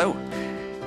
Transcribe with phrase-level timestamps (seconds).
[0.00, 0.16] Hello.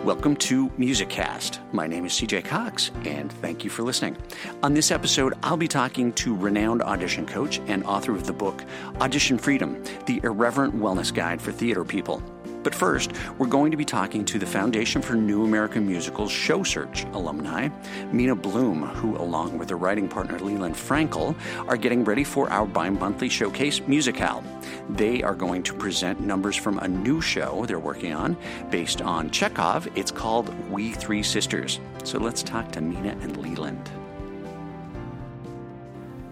[0.04, 1.60] Welcome to Musi-Cast.
[1.72, 4.18] My name is CJ Cox, and thank you for listening.
[4.64, 8.64] On this episode, I'll be talking to renowned audition coach and author of the book
[9.02, 12.24] Audition Freedom The Irreverent Wellness Guide for Theater People.
[12.64, 16.64] But first, we're going to be talking to the Foundation for New American Musicals Show
[16.64, 17.68] Search alumni,
[18.12, 21.36] Mina Bloom, who, along with her writing partner Leland Frankel,
[21.68, 24.44] are getting ready for our bi monthly showcase Musi-Cal.
[24.90, 28.38] They are going to present numbers from a new show they're working on
[28.70, 29.88] based on Chekhov.
[29.96, 31.80] It's called We Three Sisters.
[32.04, 33.92] So let's talk to Mina and Leland.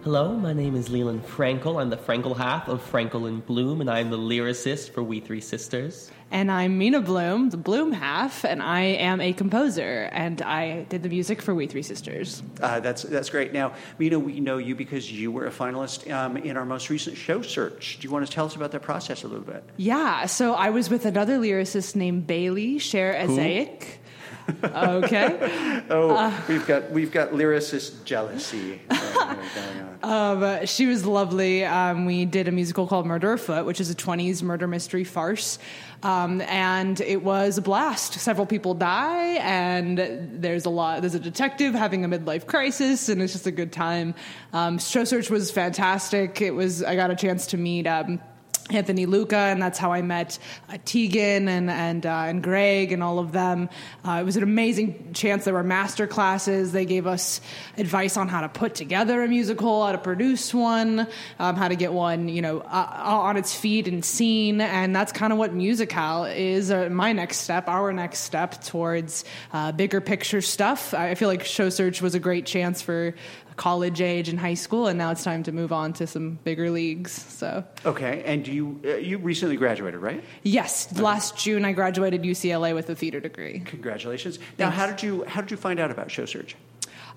[0.04, 1.80] Hello, my name is Leland Frankel.
[1.80, 5.40] I'm the Frankel half of Frankel and Bloom, and I'm the lyricist for We Three
[5.40, 6.10] Sisters.
[6.32, 11.02] And I'm Mina Bloom, the Bloom half, and I am a composer, and I did
[11.02, 12.42] the music for We Three Sisters.
[12.58, 13.52] Uh, that's that's great.
[13.52, 17.18] Now, Mina, we know you because you were a finalist um, in our most recent
[17.18, 17.98] show search.
[18.00, 19.62] Do you want to tell us about that process a little bit?
[19.76, 23.98] Yeah, so I was with another lyricist named Bailey Sher Ezaic.
[24.64, 25.82] Okay.
[25.90, 30.42] oh, uh, we've got we've got lyricist jealousy going on.
[30.42, 31.64] Um, she was lovely.
[31.64, 35.58] Um, we did a musical called Murder Foot, which is a '20s murder mystery farce,
[36.02, 38.14] um, and it was a blast.
[38.14, 39.98] Several people die, and
[40.42, 41.00] there's a lot.
[41.02, 44.14] There's a detective having a midlife crisis, and it's just a good time.
[44.52, 46.40] Um, show search was fantastic.
[46.40, 46.82] It was.
[46.82, 47.86] I got a chance to meet.
[48.70, 53.02] Anthony Luca, and that's how I met uh, Tegan and and uh, and Greg and
[53.02, 53.68] all of them.
[54.04, 55.44] Uh, it was an amazing chance.
[55.44, 56.72] There were master classes.
[56.72, 57.40] They gave us
[57.76, 61.06] advice on how to put together a musical, how to produce one,
[61.38, 64.60] um, how to get one, you know, uh, on its feet and seen.
[64.60, 66.70] And that's kind of what Musi-Cal is.
[66.70, 70.94] Uh, my next step, our next step towards uh, bigger picture stuff.
[70.94, 73.14] I feel like Show Search was a great chance for
[73.56, 76.70] college age and high school, and now it's time to move on to some bigger
[76.70, 77.12] leagues.
[77.12, 80.22] So okay, and you uh, you recently graduated, right?
[80.42, 81.02] Yes, okay.
[81.02, 83.60] last June I graduated UCLA with a theater degree.
[83.60, 84.38] Congratulations!
[84.58, 86.56] Now, how did you how did you find out about Show Search?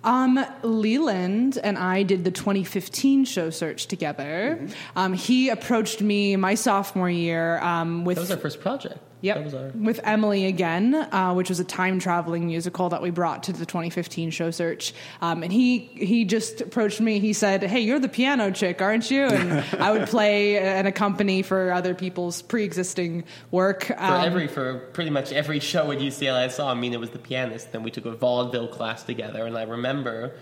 [0.03, 4.59] Um, Leland and I did the 2015 show search together.
[4.61, 4.99] Mm-hmm.
[4.99, 8.17] Um, he approached me my sophomore year um, with.
[8.17, 8.99] That was our first project.
[9.25, 9.53] Yep.
[9.55, 9.71] Our...
[9.73, 13.65] With Emily again, uh, which was a time traveling musical that we brought to the
[13.65, 14.93] 2015 show search.
[15.19, 17.19] Um, and he he just approached me.
[17.19, 21.41] He said, "Hey, you're the piano chick, aren't you?" And I would play and accompany
[21.41, 23.89] for other people's pre-existing work.
[23.89, 26.99] Um, for every for pretty much every show at UCLA I saw, I mean, it
[26.99, 27.71] was the pianist.
[27.71, 30.35] Then we took a vaudeville class together, and I remember.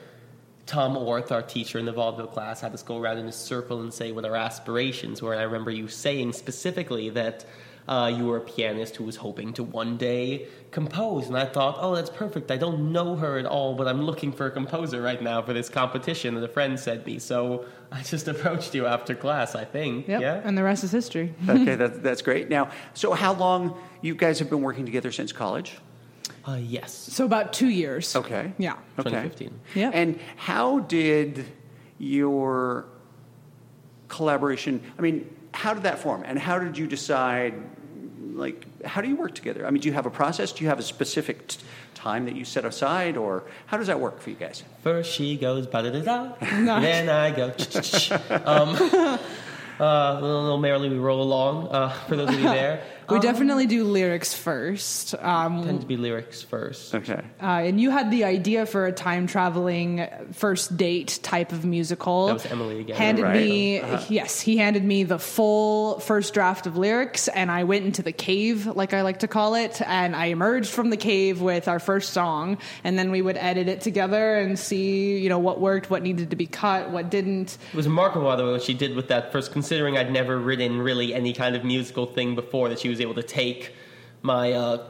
[0.65, 3.81] Tom Orth, our teacher in the vaudeville class, had us go around in a circle
[3.81, 5.33] and say what our aspirations were.
[5.33, 7.43] And I remember you saying specifically that
[7.87, 11.27] uh, you were a pianist who was hoping to one day compose.
[11.27, 12.49] And I thought, oh, that's perfect.
[12.49, 15.53] I don't know her at all, but I'm looking for a composer right now for
[15.53, 17.19] this competition that a friend sent me.
[17.19, 20.07] So I just approached you after class, I think.
[20.07, 20.21] Yep.
[20.21, 20.41] Yeah.
[20.43, 21.33] And the rest is history.
[21.49, 22.49] okay, that, that's great.
[22.49, 25.77] Now, so how long you guys have been working together since college?
[26.45, 26.93] Uh, yes.
[26.93, 28.15] So about two years.
[28.15, 28.53] Okay.
[28.57, 28.73] Yeah.
[28.99, 29.09] Okay.
[29.09, 29.59] 2015.
[29.75, 29.91] Yeah.
[29.93, 31.45] And how did
[31.99, 32.85] your
[34.09, 34.81] collaboration?
[34.97, 37.53] I mean, how did that form, and how did you decide?
[38.33, 39.65] Like, how do you work together?
[39.67, 40.51] I mean, do you have a process?
[40.51, 41.59] Do you have a specific t-
[41.93, 44.63] time that you set aside, or how does that work for you guys?
[44.81, 47.53] First she goes ba da da da, then I go.
[48.45, 48.69] um,
[49.79, 51.67] uh, little, little merrily we roll along.
[51.69, 55.15] Uh, for those of you there, we um, definitely do lyrics first.
[55.15, 56.95] Um, tend to be lyrics first.
[56.95, 57.21] Okay.
[57.41, 62.27] Uh, and you had the idea for a time traveling first date type of musical.
[62.27, 62.95] That was Emily again.
[62.95, 63.35] Handed right.
[63.35, 64.05] me Uh-huh.
[64.09, 68.11] yes, he handed me the full first draft of lyrics, and I went into the
[68.11, 71.79] cave, like I like to call it, and I emerged from the cave with our
[71.79, 75.89] first song, and then we would edit it together and see, you know, what worked,
[75.89, 77.57] what needed to be cut, what didn't.
[77.73, 80.37] It was remarkable, by the way, what she did with that first, considering I'd never
[80.39, 83.73] written really any kind of musical thing before, that she was able to take
[84.21, 84.87] my uh,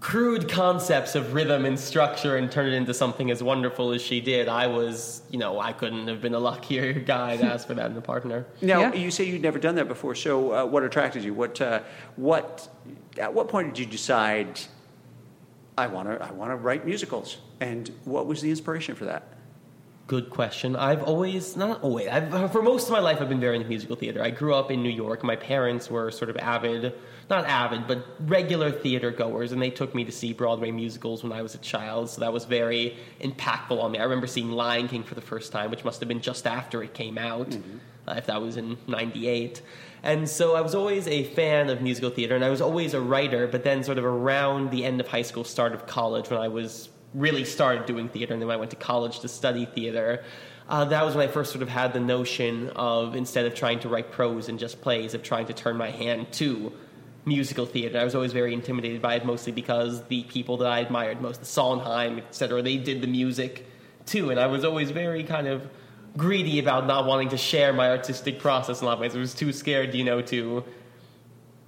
[0.00, 4.20] crude concepts of rhythm and structure and turn it into something as wonderful as she
[4.20, 4.48] did.
[4.48, 7.90] I was, you know, I couldn't have been a luckier guy to ask for that
[7.90, 8.44] in a partner.
[8.60, 8.94] Now, Yeah.
[8.94, 10.14] you say you'd never done that before.
[10.14, 11.32] So, uh, what attracted you?
[11.34, 11.80] What, uh,
[12.16, 12.68] what,
[13.18, 14.60] at what point did you decide?
[15.76, 17.38] I want to, I want to write musicals.
[17.60, 19.22] And what was the inspiration for that?
[20.08, 20.74] Good question.
[20.74, 23.94] I've always, not always, I've, for most of my life, I've been very into musical
[23.94, 24.22] theater.
[24.22, 25.22] I grew up in New York.
[25.22, 26.94] My parents were sort of avid,
[27.28, 31.30] not avid, but regular theater goers, and they took me to see Broadway musicals when
[31.30, 33.98] I was a child, so that was very impactful on me.
[33.98, 36.82] I remember seeing Lion King for the first time, which must have been just after
[36.82, 37.54] it came out,
[38.06, 39.60] uh, if that was in 98.
[40.02, 43.00] And so I was always a fan of musical theater, and I was always a
[43.02, 46.40] writer, but then sort of around the end of high school, start of college, when
[46.40, 50.24] I was really started doing theater, and then I went to college to study theater.
[50.68, 53.80] Uh, that was when I first sort of had the notion of instead of trying
[53.80, 56.72] to write prose and just plays, of trying to turn my hand to
[57.24, 57.98] musical theater.
[57.98, 61.40] I was always very intimidated by it, mostly because the people that I admired most,
[61.40, 63.66] the Sondheim, etc., they did the music
[64.06, 65.68] too, and I was always very kind of
[66.16, 69.14] greedy about not wanting to share my artistic process in a lot of ways.
[69.14, 70.64] I was too scared, you know, to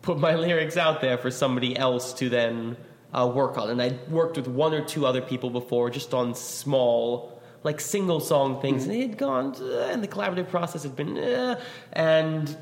[0.03, 2.77] put my lyrics out there for somebody else to then
[3.13, 3.71] uh, work on.
[3.71, 8.21] And I'd worked with one or two other people before, just on small, like single
[8.21, 11.61] song things, and it had gone, uh, and the collaborative process had been, uh,
[11.93, 12.57] and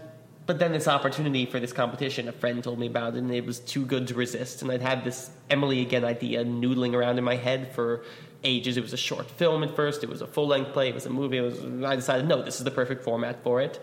[0.47, 3.45] but then this opportunity for this competition, a friend told Mina about it, and it
[3.45, 4.63] was too good to resist.
[4.63, 8.03] And I'd had this Emily again idea noodling around in my head for
[8.43, 8.79] ages.
[8.79, 11.05] It was a short film at first, it was a full length play, it was
[11.05, 11.37] a movie.
[11.37, 13.79] It was, I decided, no, this is the perfect format for it.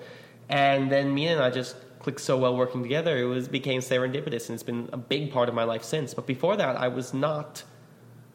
[0.49, 3.17] And then me and I just clicked so well working together.
[3.17, 6.13] It was became serendipitous, and it's been a big part of my life since.
[6.13, 7.63] But before that, I was not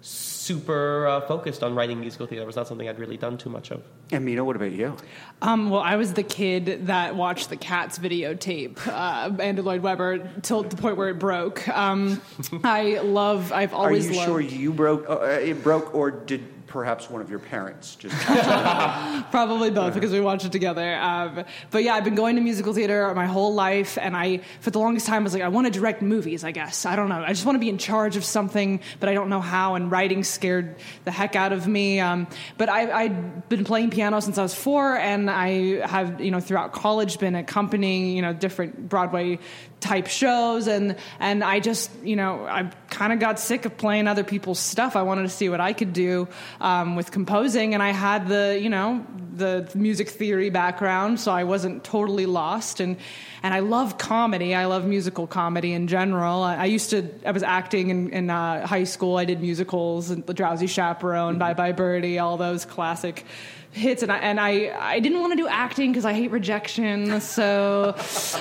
[0.02, 2.42] super uh, focused on writing musical theater.
[2.42, 3.82] It was not something I'd really done too much of.
[4.10, 4.96] And Mina, what about you?
[5.42, 10.30] Um, well, I was the kid that watched the Cats videotape, uh, Andrew Lloyd Webber,
[10.42, 11.68] till the point where it broke.
[11.68, 12.20] Um,
[12.64, 13.52] I love.
[13.52, 14.08] I've always.
[14.08, 14.28] Are you loved.
[14.28, 15.08] sure you broke?
[15.08, 18.16] Uh, it broke, or did perhaps one of your parents just?
[19.30, 20.94] Probably both because we watched it together.
[20.94, 24.70] Um, but yeah, I've been going to musical theater my whole life, and I, for
[24.70, 26.44] the longest time, was like, I want to direct movies.
[26.44, 27.22] I guess I don't know.
[27.22, 29.74] I just want to be in charge of something, but I don't know how.
[29.74, 32.00] And writing scared the heck out of me.
[32.00, 36.30] Um, but I, I'd been playing piano since I was four, and I have, you
[36.30, 39.40] know, throughout college been accompanying, you know, different Broadway
[39.80, 44.06] type shows and and I just you know I kind of got sick of playing
[44.06, 46.28] other people's stuff I wanted to see what I could do
[46.60, 51.44] um, with composing and I had the you know the music theory background so I
[51.44, 52.80] wasn't totally lost.
[52.80, 52.96] And
[53.42, 54.54] and I love comedy.
[54.54, 56.42] I love musical comedy in general.
[56.42, 59.16] I, I used to I was acting in, in uh, high school.
[59.16, 63.24] I did musicals and The Drowsy Chaperone Bye Bye Birdie all those classic
[63.72, 67.20] hits and I and I, I didn't want to do acting because I hate rejection
[67.20, 67.94] so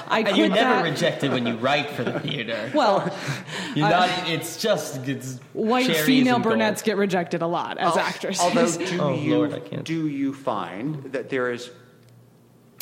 [0.08, 0.84] I quit And you're never that.
[0.84, 2.72] rejected when you write for the theater.
[2.74, 3.16] Well,
[3.76, 4.30] You're I- not.
[4.30, 6.54] It's just it's white female and gold.
[6.56, 8.42] brunettes get rejected a lot as Al- actresses.
[8.44, 9.84] Although, do Oh, you Lord, I can't.
[9.84, 11.70] do you find that there is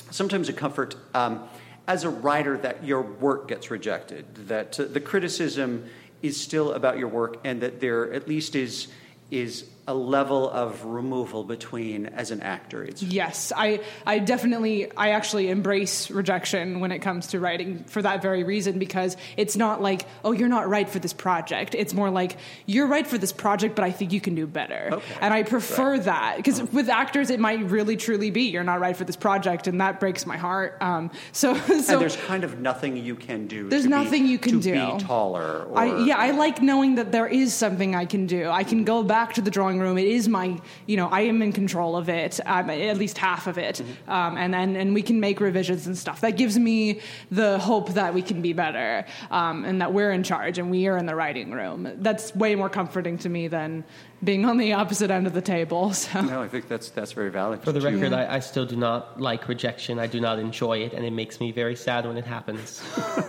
[0.09, 1.43] sometimes a comfort um,
[1.87, 5.85] as a writer that your work gets rejected, that uh, the criticism
[6.21, 8.87] is still about your work, and that there at least is
[9.31, 12.83] is a level of removal between as an actor.
[12.83, 18.01] It's Yes, I, I definitely, I actually embrace rejection when it comes to writing for
[18.01, 21.73] that very reason because it's not like, oh, you're not right for this project.
[21.73, 22.35] It's more like,
[22.65, 24.89] you're right for this project, but I think you can do better.
[24.91, 25.15] Okay.
[25.21, 28.95] And I prefer that because with actors, it might really truly be, you're not right
[28.95, 30.77] for this project, and that breaks my heart.
[30.81, 33.69] Um, so, so and there's kind of nothing you can do.
[33.69, 34.73] There's to be- nothing you can to do.
[34.73, 35.63] be taller.
[35.63, 38.49] Or, I, yeah, I like knowing that there is something I can do.
[38.49, 39.97] I can go back to the drawing room.
[39.97, 43.47] It is my, you know, I am in control of it, um, at least half
[43.47, 44.11] of it, Mm-hmm.
[44.11, 46.21] um, and then and we can make revisions and stuff.
[46.21, 47.01] That gives me
[47.31, 50.87] the hope that we can be better, um, and that we're in charge and we
[50.87, 51.91] are in the writing room.
[51.97, 53.83] That's way more comforting to me than
[54.23, 55.93] being on the opposite end of the table.
[56.07, 56.21] So.
[56.21, 57.63] No, I think that's that's very valid.
[57.63, 59.99] For the Do you- record, I, I still do not like rejection.
[59.99, 62.81] I do not enjoy it, and it makes me very sad when it happens.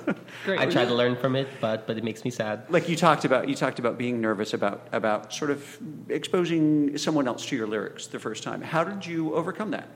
[0.45, 0.61] Great.
[0.61, 2.63] I try to learn from it, but but it makes me sad.
[2.71, 7.27] like you talked about you talked about being nervous about about sort of exposing someone
[7.29, 9.89] else to your lyrics the first time how did you overcome that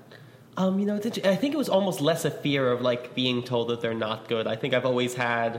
[0.57, 3.43] Um, you know, it's I think it was almost less a fear of like being
[3.43, 4.47] told that they're not good.
[4.47, 5.51] I think I've always had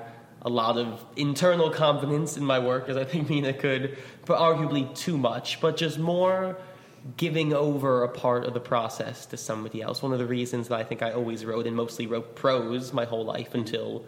[0.45, 4.93] a lot of internal confidence in my work, as I think Mina could, but arguably
[4.95, 5.61] too much.
[5.61, 6.57] But just more
[7.17, 10.01] giving over a part of the process to somebody else.
[10.01, 13.05] One of the reasons that I think I always wrote and mostly wrote prose my
[13.05, 14.05] whole life until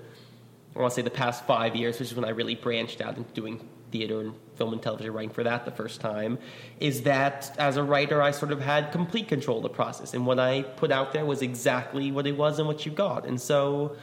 [0.75, 3.17] I want to say the past five years, which is when I really branched out
[3.17, 6.37] into doing theater and film and television writing for that the first time,
[6.79, 10.13] is that as a writer, I sort of had complete control of the process.
[10.13, 13.25] And what I put out there was exactly what it was and what you got.
[13.25, 13.95] And so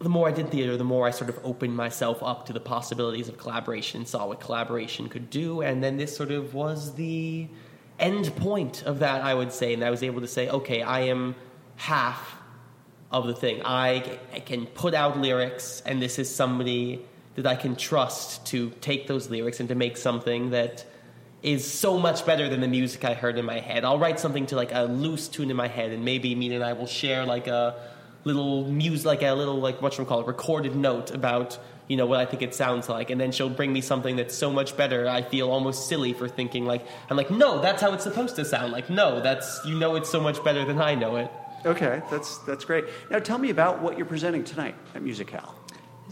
[0.00, 2.60] the more I did theater, the more I sort of opened myself up to the
[2.60, 5.60] possibilities of collaboration, saw what collaboration could do.
[5.60, 7.48] And then this sort of was the
[7.98, 9.74] end point of that, I would say.
[9.74, 11.34] And I was able to say, okay, I am
[11.76, 12.36] half
[13.10, 13.60] of the thing.
[13.62, 17.04] I, I can put out lyrics, and this is somebody
[17.34, 20.86] that I can trust to take those lyrics and to make something that
[21.42, 23.84] is so much better than the music I heard in my head.
[23.84, 26.64] I'll write something to like a loose tune in my head, and maybe Mina and
[26.64, 27.76] I will share like a
[28.24, 31.58] little muse like a little like what call it, recorded note about
[31.88, 34.34] you know what I think it sounds like, and then she'll bring me something that's
[34.34, 35.08] so much better.
[35.08, 38.44] I feel almost silly for thinking like I'm like no, that's how it's supposed to
[38.44, 38.72] sound.
[38.72, 41.30] Like no, that's you know it's so much better than I know it.
[41.66, 45.54] okay that's that's great now tell me about what you're presenting tonight at Musi-Cal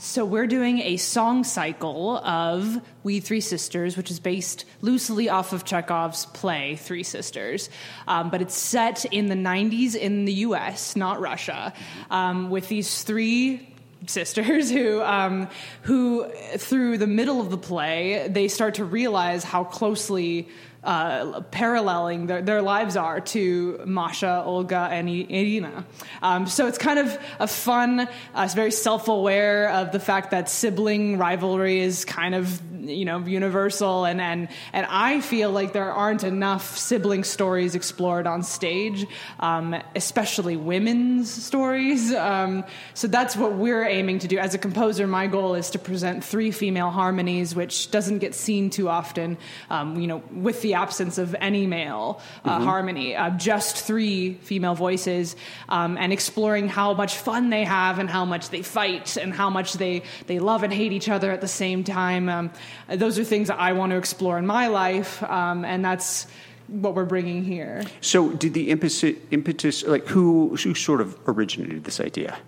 [0.00, 5.52] So we're doing a song cycle of We Three Sisters, which is based loosely off
[5.52, 7.68] of Chekhov's play Three Sisters,
[8.06, 11.72] um, but it's set in the '90s in the U.S., not Russia,
[12.10, 13.74] um, with these three
[14.06, 15.48] sisters who um,
[15.82, 20.48] who through the middle of the play they start to realize how closely
[20.84, 25.84] uh, paralleling their, their, lives are to Masha, Olga, and Irina.
[26.22, 30.30] Um, so it's kind of a fun, uh, it's very self aware of the fact
[30.30, 35.72] that sibling rivalry is kind of you know universal, and and and I feel like
[35.72, 39.06] there aren't enough sibling stories explored on stage,
[39.40, 42.12] um, especially women's stories.
[42.12, 45.06] Um, so that's what we're aiming to do as a composer.
[45.06, 49.38] My goal is to present three female harmonies, which doesn't get seen too often.
[49.70, 52.64] Um, you know, with the the absence of any male uh, mm-hmm.
[52.64, 55.34] harmony, uh, just three female voices,
[55.70, 59.48] um, and exploring how much fun they have and how much they fight and how
[59.48, 62.28] much they, they love and hate each other at the same time.
[62.28, 62.50] Um,
[62.86, 66.26] those are things that I want to explore in my life, um, and that's
[66.66, 67.82] what we're bringing here.
[68.02, 72.38] So, did the impetus, impetus like who, who sort of originated this idea?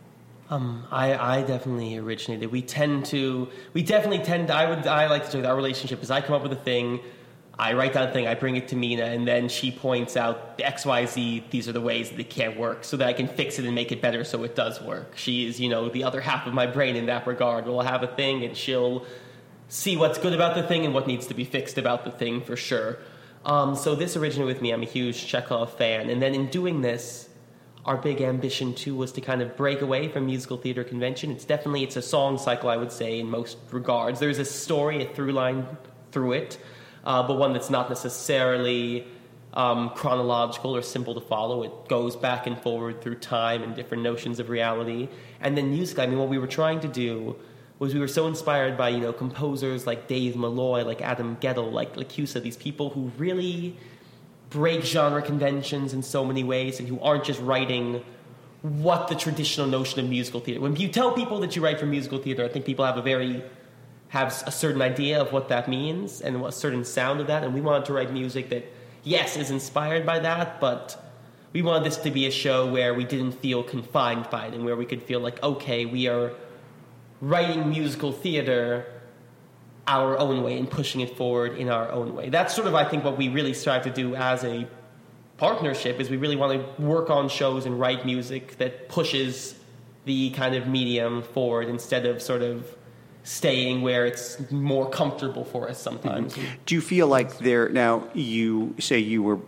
[0.51, 2.51] Um, I, I definitely originated.
[2.51, 4.49] We tend to, we definitely tend.
[4.49, 6.53] To, I would, I like to say that our relationship is I come up with
[6.53, 7.01] a thing,
[7.61, 10.57] I write down a thing, I bring it to Mina, and then she points out
[10.57, 11.45] the X, Y, Z.
[11.51, 13.75] These are the ways that it can't work, so that I can fix it and
[13.75, 15.13] make it better, so it does work.
[15.15, 17.67] She is, you know, the other half of my brain in that regard.
[17.67, 19.05] We'll have a thing, and she'll
[19.69, 22.41] see what's good about the thing and what needs to be fixed about the thing
[22.41, 22.97] for sure.
[23.45, 24.73] Um, so this originated with me.
[24.73, 27.29] I'm a huge Chekhov fan, and then in doing this,
[27.85, 31.31] our big ambition too was to kind of break away from musical theater convention.
[31.31, 34.19] It's definitely it's a song cycle, I would say, in most regards.
[34.19, 35.67] There's a story, a through line
[36.11, 36.59] through it
[37.05, 39.07] uh, but one that's not necessarily
[39.55, 41.63] um, chronological or simple to follow.
[41.63, 45.09] It goes back and forward through time and different notions of reality.
[45.41, 47.37] And then music, I mean, what we were trying to do
[47.79, 51.73] was we were so inspired by, you know, composers like Dave Malloy, like Adam Guettel,
[51.73, 53.77] like LaChiusa, these people who really
[54.51, 58.05] break genre conventions in so many ways and who aren't just writing
[58.63, 60.61] what the traditional notion of musical theater.
[60.61, 63.03] When you tell people that you write for musical theater, I think people have a
[63.03, 63.43] very
[64.11, 67.45] have a certain idea of what that means and a certain sound of that.
[67.45, 68.65] And we wanted to write music that,
[69.05, 71.13] yes, is inspired by that, but
[71.53, 74.65] we wanted this to be a show where we didn't feel confined by it and
[74.65, 76.33] where we could feel like, okay, we are
[77.21, 78.87] writing musical theater
[79.87, 82.29] our own way and pushing it forward in our own way.
[82.31, 84.67] That's sort of, I think, what we really strive to do as a
[85.37, 89.55] partnership is we really want to work on shows and write music that pushes
[90.05, 92.77] the kind of medium forward instead of sort of
[93.23, 96.35] staying where it's more comfortable for us sometimes.
[96.35, 96.47] Mm-hmm.
[96.67, 98.09] Do you feel like there now?
[98.15, 99.39] You say you were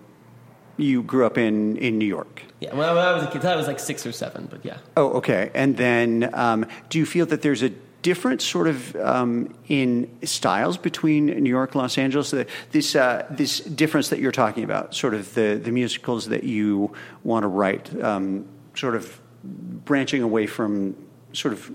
[0.76, 2.43] you grew up in in New York.
[2.61, 4.79] Yeah, when I was a kid, I was like six or seven, but yeah.
[4.97, 5.50] Oh, okay.
[5.52, 10.76] And then, um, do you feel that there's a different sort of um, in styles
[10.76, 12.35] between New York, Los Angeles.
[12.71, 16.93] This uh, this difference that you're talking about, sort of the the musicals that you
[17.25, 20.97] want to write, um, sort of branching away from
[21.33, 21.73] sort of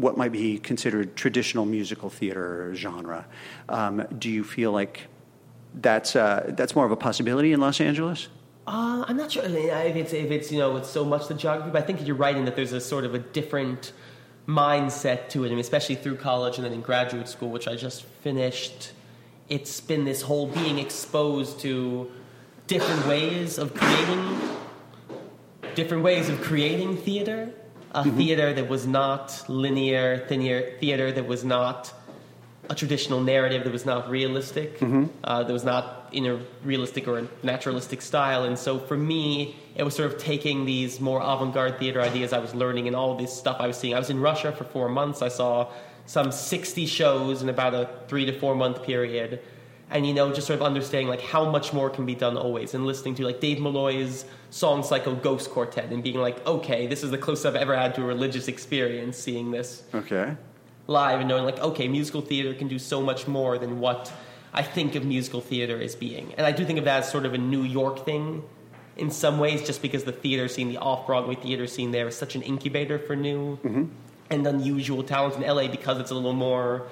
[0.00, 3.26] what might be considered traditional musical theater genre.
[3.68, 5.02] Um, do you feel like
[5.74, 8.28] that's uh, that's more of a possibility in Los Angeles?
[8.66, 11.28] Uh, I'm not sure I mean, if it's if it's you know it's so much
[11.28, 13.92] the geography, but I think you're right in that there's a sort of a different
[14.46, 18.04] mindset to it, and especially through college and then in graduate school, which I just
[18.22, 18.92] finished.
[19.48, 22.10] It's been this whole being exposed to
[22.66, 24.38] different ways of creating
[25.74, 27.50] different ways of creating theater
[27.98, 28.16] a mm-hmm.
[28.16, 31.92] theater that was not linear, linear theater that was not
[32.70, 35.06] a traditional narrative that was not realistic, mm-hmm.
[35.24, 38.44] uh, that was not in a realistic or a naturalistic style.
[38.44, 42.32] And so for me, it was sort of taking these more avant garde theater ideas
[42.32, 43.94] I was learning and all this stuff I was seeing.
[43.94, 45.22] I was in Russia for four months.
[45.22, 45.70] I saw
[46.06, 49.40] some 60 shows in about a three to four month period
[49.90, 52.74] and you know just sort of understanding like how much more can be done always.
[52.74, 57.02] And listening to like dave malloy's song cycle ghost quartet and being like okay this
[57.02, 60.36] is the closest i've ever had to a religious experience seeing this okay.
[60.86, 64.10] live and knowing like okay musical theater can do so much more than what
[64.54, 66.32] i think of musical theater as being.
[66.34, 68.42] And i do think of that as sort of a new york thing
[68.96, 72.34] in some ways just because the theater scene the off-broadway theater scene there is such
[72.34, 73.84] an incubator for new mm-hmm.
[74.30, 76.86] and unusual talent in la because it's a little more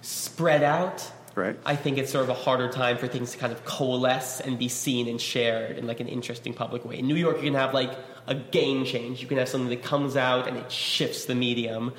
[0.00, 1.58] spread out Right.
[1.64, 4.58] I think it's sort of a harder time for things to kind of coalesce and
[4.58, 6.98] be seen and shared in like an interesting public way.
[6.98, 9.22] In New York, you can have like a game change.
[9.22, 11.92] You can have something that comes out and it shifts the medium.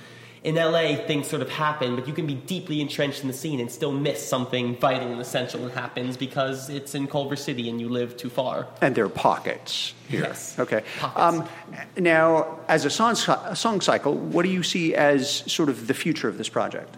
[0.43, 3.60] In LA, things sort of happen, but you can be deeply entrenched in the scene
[3.60, 7.79] and still miss something vital and essential that happens because it's in Culver City and
[7.79, 8.67] you live too far.
[8.81, 10.21] And there are pockets here.
[10.21, 10.57] Yes.
[10.57, 10.83] Okay.
[11.00, 11.38] Pockets.
[11.38, 11.48] Um,
[11.95, 15.93] now, as a song, a song cycle, what do you see as sort of the
[15.93, 16.98] future of this project?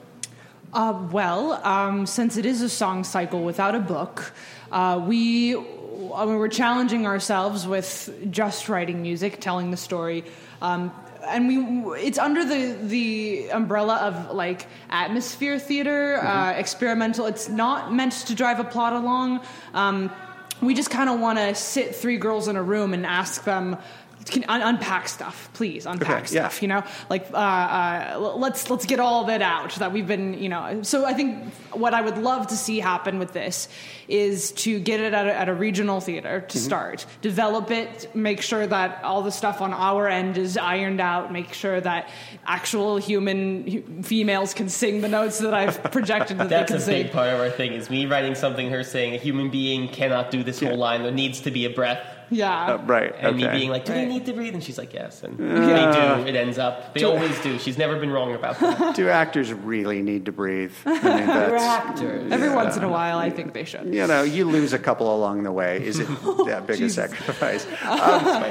[0.74, 4.34] Uh, well, um, since it is a song cycle without a book,
[4.72, 10.26] uh, we I mean, we're challenging ourselves with just writing music, telling the story.
[10.64, 10.92] Um,
[11.28, 17.28] and we it's under the the umbrella of like atmosphere theater, uh, experimental.
[17.28, 19.42] It's not meant to drive a plot along.
[19.76, 20.12] Um,
[20.60, 23.78] we just kind of want to sit three girls in a room and ask them
[24.26, 26.48] can un- unpack stuff, please unpack Okay, yeah.
[26.48, 26.62] stuff.
[26.62, 30.34] You know, like uh, uh, let's let's get all of it out that we've been.
[30.42, 33.68] You know, so I think what I would love to see happen with this
[34.08, 36.66] is to get it at a, at a regional theater to Mm-hmm.
[36.66, 41.32] start, develop it, make sure that all the stuff on our end is ironed out,
[41.32, 42.10] make sure that
[42.46, 46.78] actual human hu- females can sing the notes that I've projected that That's they a
[46.78, 47.04] can sing.
[47.04, 47.74] big part of our thing.
[47.74, 50.70] Is me writing something, her saying a human being cannot do this Yeah.
[50.70, 51.04] whole line.
[51.04, 52.06] There needs to be a breath.
[52.34, 52.74] Yeah.
[52.74, 53.14] Uh, right.
[53.18, 53.52] And okay.
[53.52, 54.00] me being like, "Do Right.
[54.00, 56.28] they need to breathe?" And she's like, "Yes." And they do.
[56.28, 56.94] It ends up.
[56.94, 57.58] They always do.
[57.60, 58.96] She's never been wrong about that.
[58.96, 60.74] Do actors really need to breathe?
[60.86, 62.32] I mean, They're that's, actors.
[62.32, 63.94] Every once in a while, I think they should.
[63.94, 65.84] you know, you lose a couple along the way.
[65.86, 66.08] Is it
[66.48, 67.66] that big a sacrifice?
[67.84, 68.44] Um,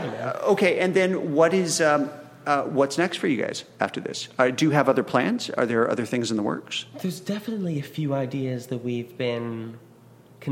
[0.52, 2.10] okay, and then what is um,
[2.46, 4.28] uh, what's next for you guys after this?
[4.38, 5.50] Uh, do you have other plans?
[5.50, 6.86] Are there other things in the works?
[7.00, 9.78] There's definitely a few ideas that we've been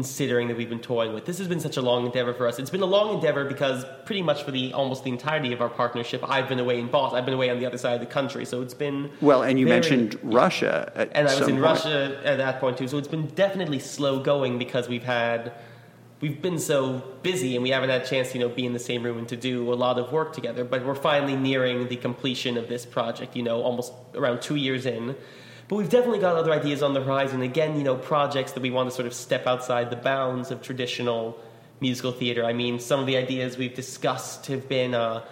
[0.00, 1.26] considering that we've been toying with.
[1.26, 2.60] This has been such a long endeavor for us.
[2.60, 5.68] It's been a long endeavor because pretty much for the almost the entirety of our
[5.68, 7.18] partnership, I've been away in Boston.
[7.18, 9.58] I've been away on the other side of the country, so it's been Well, and
[9.58, 10.92] you very- mentioned Russia.
[10.94, 11.62] At and I was in point.
[11.62, 12.86] Russia at that point too.
[12.86, 15.52] So it's been definitely slow going because we've had
[16.20, 18.74] we've been so busy and we haven't had a chance, to, you know, be in
[18.74, 20.62] the same room and to do a lot of work together.
[20.64, 23.34] But we're finally nearing the completion of this project.
[23.34, 25.16] You know, almost around two years in.
[25.70, 27.40] But we've definitely got other ideas on the horizon.
[27.40, 30.60] Again, you know, projects that we want to sort of step outside the bounds of
[30.60, 31.38] traditional
[31.80, 32.44] musical theater.
[32.44, 34.94] I mean, some of the ideas we've discussed have been.
[34.94, 35.22] Uh,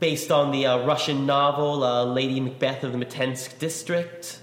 [0.00, 4.40] based on the uh, Russian novel uh, Lady Macbeth of the Mtsensk District.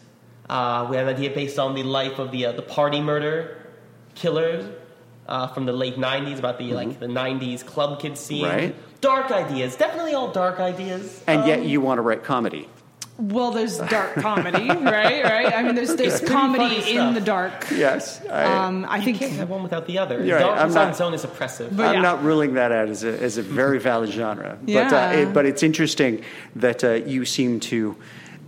[0.50, 3.57] Uh, we have an idea based on the life of the uh, the party murder
[4.15, 4.65] killers
[5.27, 8.45] uh, from the late '90s about the like the '90s club kid scene.
[8.45, 8.57] Mm-hmm.
[8.57, 9.01] Right.
[9.01, 11.23] Dark ideas, definitely all dark ideas.
[11.27, 12.69] And yet Um, you want to write comedy.
[13.17, 15.24] Well, there's dark comedy, right?
[15.24, 15.53] Right.
[15.53, 17.14] I mean, there's there's pretty comedy in stuff.
[17.14, 17.68] the dark.
[17.72, 18.25] Yes.
[18.25, 20.24] I, Um, I you think can't have one without the other.
[20.25, 21.77] You're right, I'm not- on its own is oppressive.
[21.77, 22.01] But I'm yeah.
[22.01, 24.57] not ruling that out as a, as a very valid genre.
[24.61, 25.11] But, uh, Yeah.
[25.11, 26.24] it, but it's interesting
[26.55, 27.96] that uh, you seem to,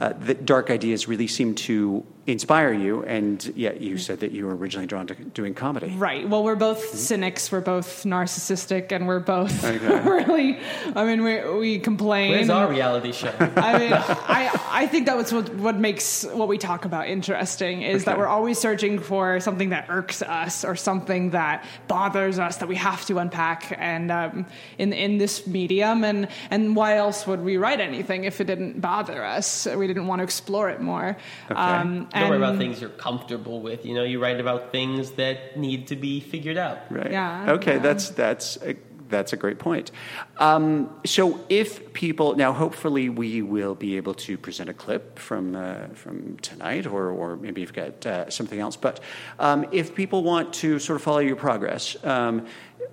[0.01, 3.03] uh, that dark ideas really seem to inspire you.
[3.03, 5.93] And yet you said that you were originally drawn to doing comedy.
[5.95, 6.27] Right.
[6.27, 7.51] Well, we're both cynics.
[7.51, 10.09] We're both narcissistic, and we're both Okay.
[10.09, 10.59] really.
[10.95, 12.31] I mean, we we complain.
[12.31, 13.33] Where's our reality show?
[13.39, 17.83] I mean, I I think that was what what makes what we talk about interesting
[17.83, 22.57] is that we're always searching for something that irks us or something that bothers us
[22.57, 24.45] that we have to unpack and um,
[24.77, 28.81] in in this medium and and why else would we write anything if it didn't
[28.81, 29.67] bother us?
[29.67, 31.17] We didn't want to explore it more.
[31.49, 33.85] Um, You don't worry about things you're comfortable with.
[33.85, 36.77] You know, you write about things that need to be figured out.
[36.89, 37.11] Right.
[37.11, 37.81] Yeah, Okay, yeah.
[37.81, 38.75] that's that's a,
[39.09, 39.91] that's a great point.
[40.37, 45.55] Um, so if people now, hopefully, we will be able to present a clip from
[45.55, 48.75] uh, from tonight, or or maybe you've got uh, something else.
[48.75, 48.99] But
[49.39, 52.45] um, if people want to sort of follow your progress, um,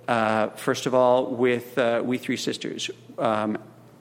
[0.07, 2.89] uh, first of all, with uh, we three sisters.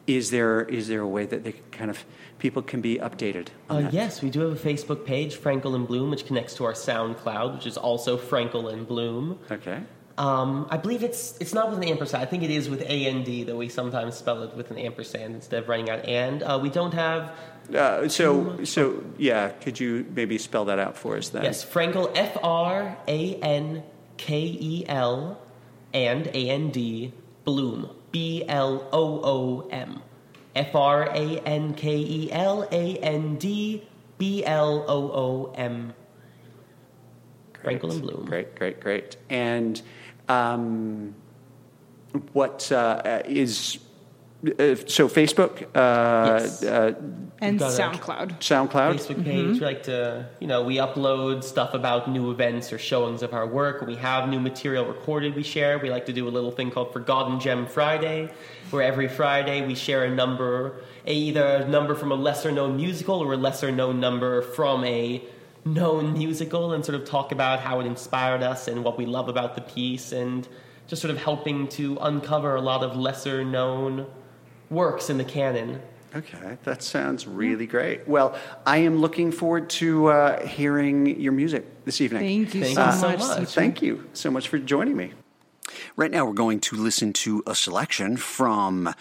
[0.06, 2.04] Is there is there a way that they kind of
[2.38, 3.48] people can be updated?
[3.70, 3.92] on Uh, that?
[3.92, 7.54] yes, we do have a Facebook page, Frankel and Bloom, which connects to our SoundCloud,
[7.54, 9.38] which is also Frankel and Bloom.
[9.50, 9.78] Okay.
[10.18, 12.22] Um, I believe it's it's not with an ampersand.
[12.22, 14.70] I think it is with a A N D, though we sometimes spell it with
[14.70, 16.42] an ampersand instead of writing out and.
[16.42, 17.32] Uh, we don't have
[17.74, 21.44] Uh, so so yeah, could you maybe spell that out for us then?
[21.44, 23.82] yes Frankel F R A N
[24.18, 24.38] K
[24.72, 25.38] E L
[25.94, 27.12] and A N D
[27.44, 30.02] Bloom B L O O M
[30.54, 33.82] F R A N K E L A N D
[34.18, 35.94] B L O O M.
[37.64, 38.26] Frankel and Bloom.
[38.26, 39.16] Great, great, great.
[39.30, 39.80] And
[40.28, 41.14] um,
[42.32, 43.78] what uh, is
[44.42, 46.62] so Facebook, uh, Yes.
[46.64, 46.94] uh,
[47.40, 48.38] and SoundCloud.
[48.40, 48.94] SoundCloud?
[48.94, 49.60] Facebook page.
[49.60, 53.46] We like to, you know, we upload stuff about new events or showings of our
[53.46, 53.80] work.
[53.80, 55.78] When we have new material recorded, we share.
[55.78, 58.30] We like to do a little thing called Forgotten Gem Friday,
[58.70, 60.76] where every Friday we share a number,
[61.06, 64.84] a, either a number from a lesser known musical or a lesser known number from
[64.84, 65.22] a
[65.64, 69.28] known musical and sort of talk about how it inspired us and what we love
[69.28, 70.48] about the piece and
[70.88, 74.04] just sort of helping to uncover a lot of lesser known
[74.72, 75.80] works in the canon.
[76.14, 78.06] Okay, that sounds really great.
[78.06, 82.20] Well, I am looking forward to uh, hearing your music this evening.
[82.22, 83.38] Thank you Thank so you so much.
[83.40, 83.54] much.
[83.54, 85.12] Thank you so much for joining me.
[85.96, 88.94] Right now, we're going to listen to a selection from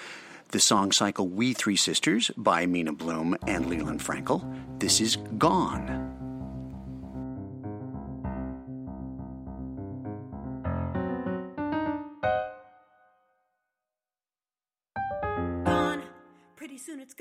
[0.51, 4.79] the song cycle We Three Sisters by Mina Bloom and Leland Frankel.
[4.79, 5.87] This is Gone.
[5.87, 6.10] Gone,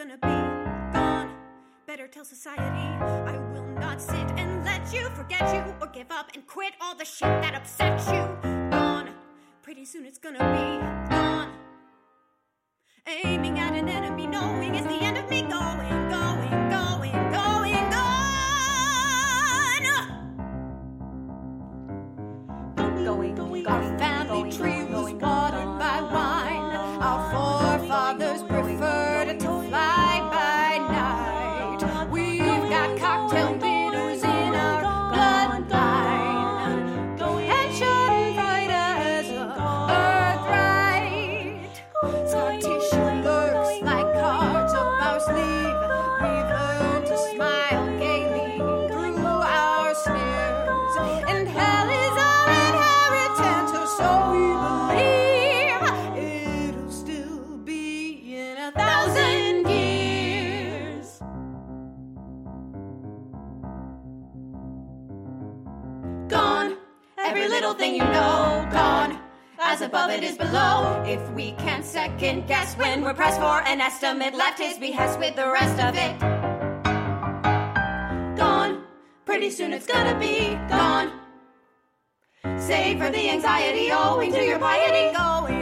[0.01, 1.31] gonna be gone.
[1.87, 6.31] Better tell society I will not sit and let you forget you or give up
[6.35, 8.23] and quit all the shit that upsets you.
[8.71, 9.11] Gone.
[9.61, 11.53] Pretty soon it's gonna be gone.
[13.07, 16.50] Aiming at an enemy, knowing it's the end of me going, going,
[69.91, 71.03] above it is below.
[71.05, 75.35] If we can't second guess when we're pressed for an estimate, left his behest with
[75.35, 76.15] the rest of it.
[78.37, 78.85] Gone.
[79.25, 81.11] Pretty soon it's gonna be gone.
[82.61, 85.13] Save for the anxiety oh, owing to your piety.
[85.13, 85.60] Going,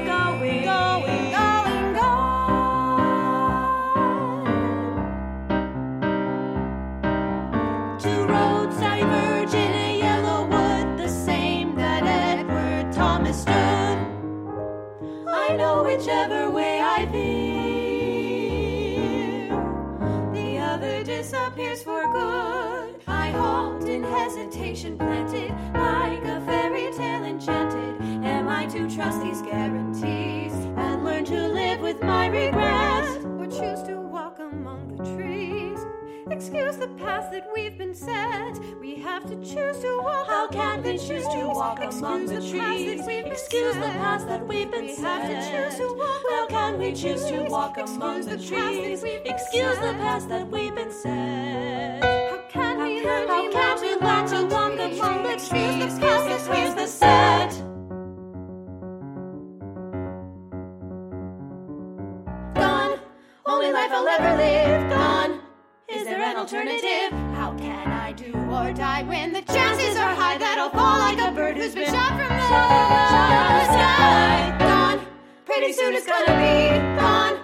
[16.18, 18.38] whichever way I veer,
[20.32, 22.96] the other disappears for good.
[23.06, 28.02] I halt in hesitation, planted like a fairy tale enchanted.
[28.24, 33.84] Am I to trust these guarantees and learn to live with my regrets, or choose
[33.84, 35.77] to walk among the trees?
[36.30, 38.58] Excuse the path that we've been set.
[38.80, 40.26] We have to choose to walk.
[40.26, 43.06] How can we choose to walk Excuse among the path trees?
[43.08, 43.96] Excuse the set.
[43.98, 45.28] paths that we've been set.
[45.28, 48.50] We have to choose to walk How can we choose to walk among the Excuse
[48.50, 49.02] the paths that trees?
[49.02, 50.00] we've been Excuse the set.
[50.00, 52.02] paths that we've been set.
[52.04, 55.84] How can we learn How to can we learn to walk among the trees?
[55.84, 57.50] Excuse the paths the set.
[62.54, 63.00] Gone.
[63.46, 64.77] Only life I'll ever live.
[66.28, 67.10] An alternative?
[67.38, 71.18] How can I do or die when the chances are high that I'll fall like
[71.18, 72.68] a bird who's been shot from the, shot
[73.32, 74.56] from the sky?
[74.58, 75.06] Gone.
[75.46, 77.40] Pretty soon it's gonna be gone.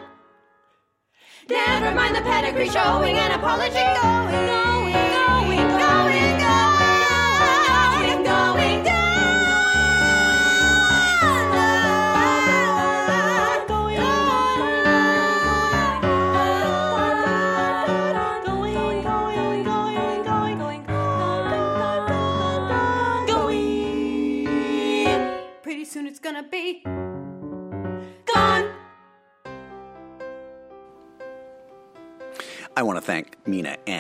[1.49, 3.73] Never mind the pedigree showing an apology.
[3.73, 4.74] Going, going,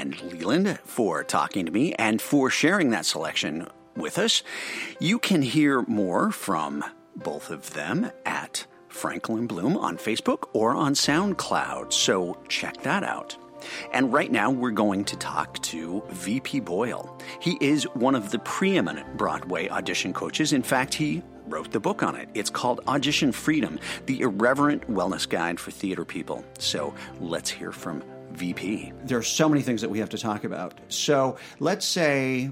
[0.04, 4.42] and Leland for talking to me and for sharing that selection with us.
[5.00, 6.84] You can hear more from
[7.16, 13.36] both of them at Franklin Bloom on Facebook or on SoundCloud, so check that out.
[13.94, 17.18] And right now, we're going to talk to VP Boyle.
[17.40, 20.52] He is one of the preeminent Broadway audition coaches.
[20.52, 22.28] In fact, he wrote the book on it.
[22.34, 26.44] It's called Audition Freedom The Irreverent Wellness Guide for Theater People.
[26.58, 28.02] So let's hear from
[28.36, 28.92] VP.
[29.04, 30.74] There are so many things that we have to talk about.
[30.88, 32.50] So let's say,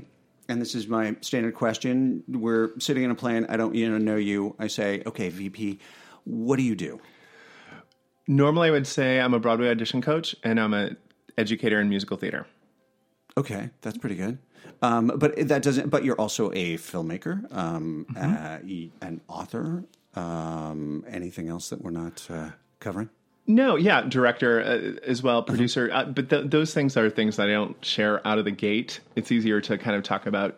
[0.48, 3.98] and this is my standard question we're sitting in a plane, I don't you know,
[3.98, 4.54] know you.
[4.58, 5.78] I say, okay, VP,
[6.24, 7.00] what do you do?
[8.28, 10.96] Normally, I would say I'm a Broadway audition coach and I'm an
[11.36, 12.46] educator in musical theater.
[13.36, 14.38] Okay, that's pretty good.
[14.80, 15.90] Um, but that doesn't.
[15.90, 19.04] But you're also a filmmaker, um, Mm-hmm.
[19.04, 19.84] uh, an author.
[20.14, 23.08] Um, anything else that we're not uh, covering?
[23.46, 25.90] No, yeah, director uh, as well, producer.
[25.92, 29.00] Uh, but th- those things are things that I don't share out of the gate.
[29.16, 30.56] It's easier to kind of talk about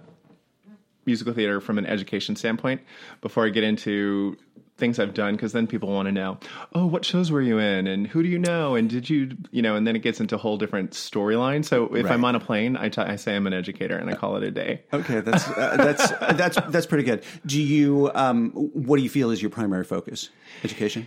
[1.06, 2.80] musical theater from an education standpoint
[3.20, 4.36] before I get into
[4.76, 6.38] things I've done because then people want to know,
[6.74, 9.62] oh, what shows were you in, and who do you know, and did you, you
[9.62, 11.64] know, and then it gets into a whole different storyline.
[11.64, 12.12] So if Right.
[12.12, 14.42] I'm on a plane, I, t- I say I'm an educator and I call it
[14.42, 14.82] a day.
[14.92, 17.22] Okay, that's uh, that's that's that's pretty good.
[17.46, 18.10] Do you?
[18.14, 20.30] Um, what do you feel is your primary focus?
[20.64, 21.06] Education.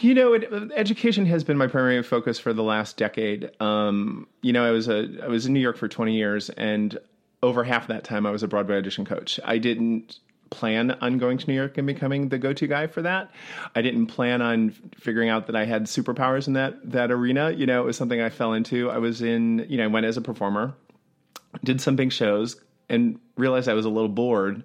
[0.00, 3.50] You know, it, education has been my primary focus for the last decade.
[3.60, 6.98] Um, you know, I was a I was in New York for 20 years, and
[7.42, 9.38] over half that time, I was a Broadway audition coach.
[9.44, 10.18] I didn't
[10.50, 13.30] plan on going to New York and becoming the go-to guy for that.
[13.74, 17.50] I didn't plan on figuring out that I had superpowers in that that arena.
[17.50, 18.90] You know, it was something I fell into.
[18.90, 20.74] I was in, you know, I went as a performer,
[21.62, 22.56] did some big shows,
[22.88, 24.62] and realized I was a little bored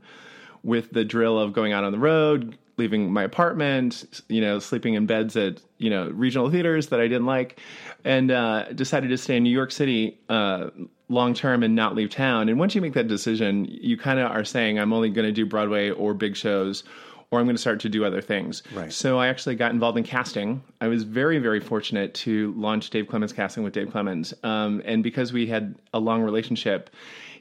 [0.64, 4.96] with the drill of going out on the road, leaving my apartment, you know, sleeping
[4.96, 7.60] in beds at you know regional theaters that I didn't like,
[8.04, 10.70] and uh, decided to stay in New York City uh,
[11.10, 12.50] long term and not leave town.
[12.50, 15.32] And once you make that decision, you kind of are saying, I'm only going to
[15.32, 16.84] do Broadway or big shows.
[17.32, 18.64] Or I'm going to start to do other things.
[18.74, 18.92] Right.
[18.92, 20.64] So I actually got involved in casting.
[20.82, 24.34] I was very, very fortunate to launch Dave Clemmons Casting with Dave Clemmons.
[24.44, 26.90] Um, and because we had a long relationship,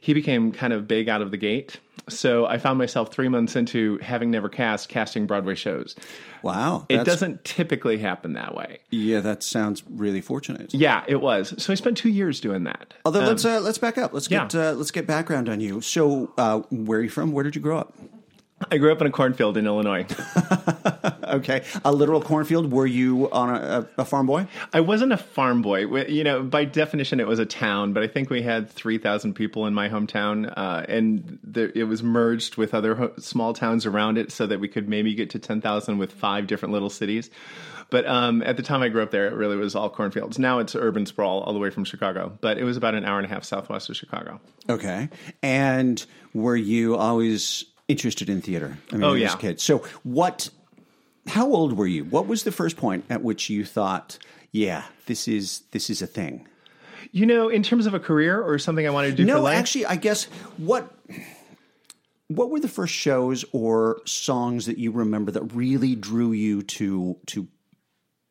[0.03, 1.81] he became kind of big out of the gate.
[2.09, 5.97] So I found myself three months into having never cast, casting Broadway shows.
[6.43, 6.87] Wow.
[6.89, 8.79] It doesn't typically happen that way.
[8.91, 10.73] Yeah, that sounds really fortunate.
[10.75, 11.55] Yeah, it was.
[11.63, 12.95] So I spent two years doing that.
[13.05, 14.13] Although let's uh, let's back up.
[14.13, 14.71] Let's get yeah.
[14.71, 15.81] uh, let's get background on you.
[15.81, 17.33] So, uh, where are you from?
[17.33, 17.95] Where did you grow up?
[18.71, 20.07] I grew up in a cornfield in Illinois.
[21.29, 22.73] Okay, a literal cornfield.
[22.73, 24.47] Were you on a, a, farm boy?
[24.73, 25.87] I wasn't a farm boy.
[26.07, 29.67] You know, by definition, it was a town, but I think we had 3,000 people
[29.67, 34.19] in my hometown, uh, and there, it was merged with other ho- small towns around
[34.19, 37.31] it so that we could maybe get to 10,000 with five different little cities.
[37.91, 40.39] But um, at the time I grew up there, it really was all cornfields.
[40.39, 43.19] Now it's urban sprawl all the way from Chicago, but it was about an hour
[43.19, 44.41] and a half southwest of Chicago.
[44.69, 45.09] Okay,
[45.43, 48.77] and were you always interested in theater?
[48.93, 49.33] I mean, Oh, as yeah.
[49.33, 49.61] a kid.
[49.61, 50.51] So, what?
[51.29, 52.05] How old were you?
[52.05, 54.19] What was the first point at which you thought,
[54.53, 56.47] "Yeah, this is this is a thing"?
[57.13, 59.43] You know, in terms of a career or something I wanted to do for No,
[59.43, 59.57] life?
[59.59, 60.25] actually, I guess
[60.57, 60.93] what
[62.29, 67.17] what were the first shows or songs that you remember that really drew you to
[67.27, 67.49] to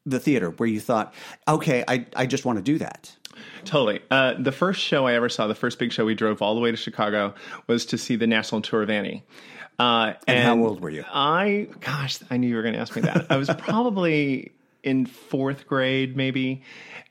[0.06, 1.14] the theater where you thought,
[1.48, 3.16] okay, I I just want to do that.
[3.66, 4.00] Totally.
[4.10, 6.62] Uh, the first show I ever saw, the first big show we drove all the
[6.62, 7.36] way to Chicago,
[7.68, 9.24] was to see the national tour of Annie.
[9.80, 11.06] Uh, And how old were you?
[11.08, 13.28] I, gosh, I knew you were going to ask me that.
[13.30, 14.52] I was probably
[14.84, 16.64] in fourth grade, maybe.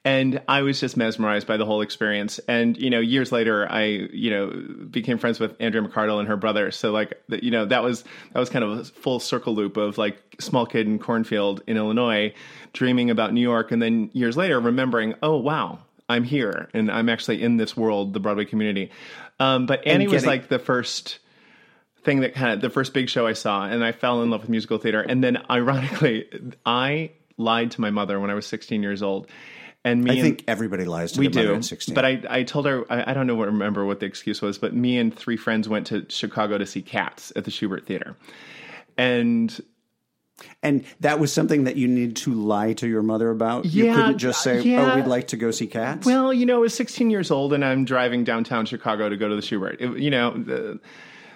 [0.04, 2.38] And I was just mesmerized by the whole experience.
[2.46, 6.36] And, you know, years later, I, you know, became friends with Andrea McArdle and her
[6.36, 6.70] brother.
[6.70, 9.98] So, like, you know, that was, that was kind of a full circle loop of
[9.98, 12.32] like small kid in cornfield in Illinois,
[12.72, 13.72] dreaming about New York.
[13.72, 18.12] And then years later, remembering, oh, wow, I'm here and I'm actually in this world,
[18.12, 18.92] the Broadway community.
[19.40, 21.18] Um, but Annie was like the first
[22.06, 24.40] thing that kind of the first big show I saw, and I fell in love
[24.40, 25.02] with musical theater.
[25.02, 26.26] And then, ironically,
[26.64, 29.28] I lied to my mother when I was 16 years old.
[29.84, 31.60] And me I and, think everybody lies to we do,
[31.94, 34.58] but I, I told her I, I don't know what remember what the excuse was,
[34.58, 38.16] but me and three friends went to Chicago to see Cats at the Shubert Theater,
[38.98, 39.60] and
[40.60, 43.64] and that was something that you needed to lie to your mother about.
[43.64, 44.92] you couldn't just say, oh, yeah.
[44.92, 47.52] "Oh, we'd like to go see cats." Well, you know, I was 16 years old
[47.52, 49.76] and I'm driving downtown Chicago to go to the Shubert.
[49.80, 50.80] It- you know, the,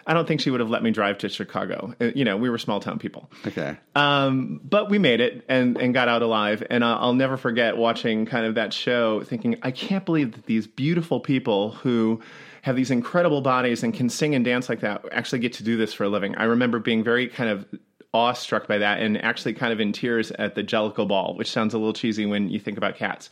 [0.06, 1.94] I don't think she would have let me drive to Chicago.
[2.00, 3.30] Uh, You know, we were small town people.
[3.46, 3.76] okay.
[3.94, 6.62] Um, but we made it and, and got out alive.
[6.70, 10.46] And I'll, I'll never forget watching kind of that show, thinking, I can't believe that
[10.46, 12.20] these beautiful people who
[12.62, 15.76] have these incredible bodies and can sing and dance like that actually get to do
[15.76, 16.36] this for a living.
[16.36, 17.66] I remember being very kind of
[18.12, 21.74] awestruck by that and actually kind of in tears at the Jellicle Ball, which sounds
[21.74, 23.30] a little cheesy when you think about cats.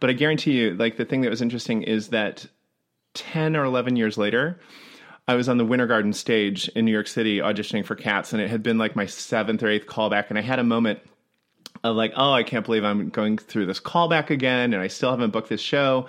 [0.00, 2.46] But I guarantee you, like the thing that was interesting is that
[3.14, 4.58] 10 or 11 years later,
[5.28, 8.42] I was on the Winter Garden stage in New York City auditioning for Cats, and
[8.42, 10.98] it had been like my seventh or eighth callback, and I had a moment
[11.84, 15.10] of like, oh, I can't believe I'm going through this callback again, and I still
[15.10, 16.06] haven't booked this show.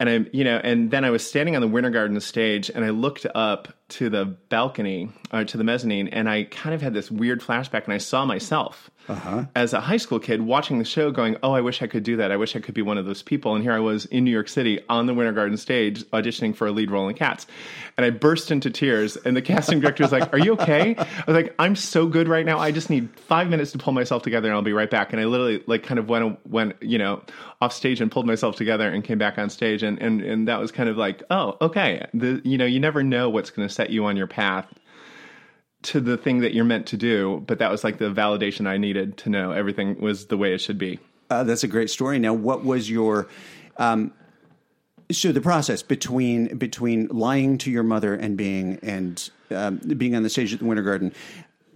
[0.00, 2.84] And I'm, you know, and then I was standing on the Winter Garden stage, and
[2.84, 6.94] I looked up to the balcony, or to the mezzanine, and I kind of had
[6.94, 9.44] this weird flashback, and I saw myself Uh-huh.
[9.54, 12.16] as a high school kid watching the show, going, "Oh, I wish I could do
[12.16, 12.30] that.
[12.30, 14.30] I wish I could be one of those people." And here I was in New
[14.30, 17.46] York City on the Winter Garden stage auditioning for a lead role in Cats,
[17.96, 19.16] and I burst into tears.
[19.16, 22.28] And the casting director was like, "Are you okay?" I was like, "I'm so good
[22.28, 22.58] right now.
[22.58, 25.20] I just need five minutes to pull myself together, and I'll be right back." And
[25.20, 27.22] I literally like kind of went went you know
[27.60, 30.60] off stage and pulled myself together and came back on stage, and and and that
[30.60, 33.72] was kind of like, "Oh, okay." The you know you never know what's going to
[33.72, 34.66] set you on your path
[35.82, 38.76] to the thing that you're meant to do, but that was like the validation I
[38.76, 40.98] needed to know everything was the way it should be.
[41.30, 42.18] Uh, that's a great story.
[42.18, 43.28] Now, what was your
[43.78, 44.12] um,
[45.10, 50.22] so the process between between lying to your mother and being and um, being on
[50.22, 51.12] the stage at the Winter Garden?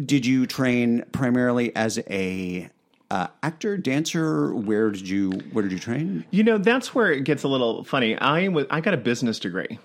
[0.05, 2.69] Did you train primarily as a
[3.11, 4.55] uh, actor, dancer?
[4.55, 6.25] Where did you where did you train?
[6.31, 8.17] You know, that's where it gets a little funny.
[8.17, 9.79] I was I got a business degree.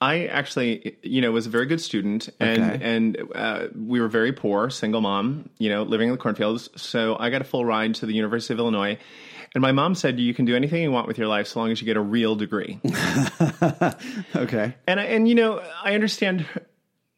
[0.00, 2.78] I actually, you know, was a very good student, and Okay.
[2.84, 6.68] and uh, we were very poor, single mom, you know, living in the cornfields.
[6.76, 8.98] So I got a full ride to the University of Illinois,
[9.54, 11.70] and my mom said, "You can do anything you want with your life, so long
[11.70, 12.80] as you get a real degree."
[14.34, 16.46] Okay, and I, and you know I understand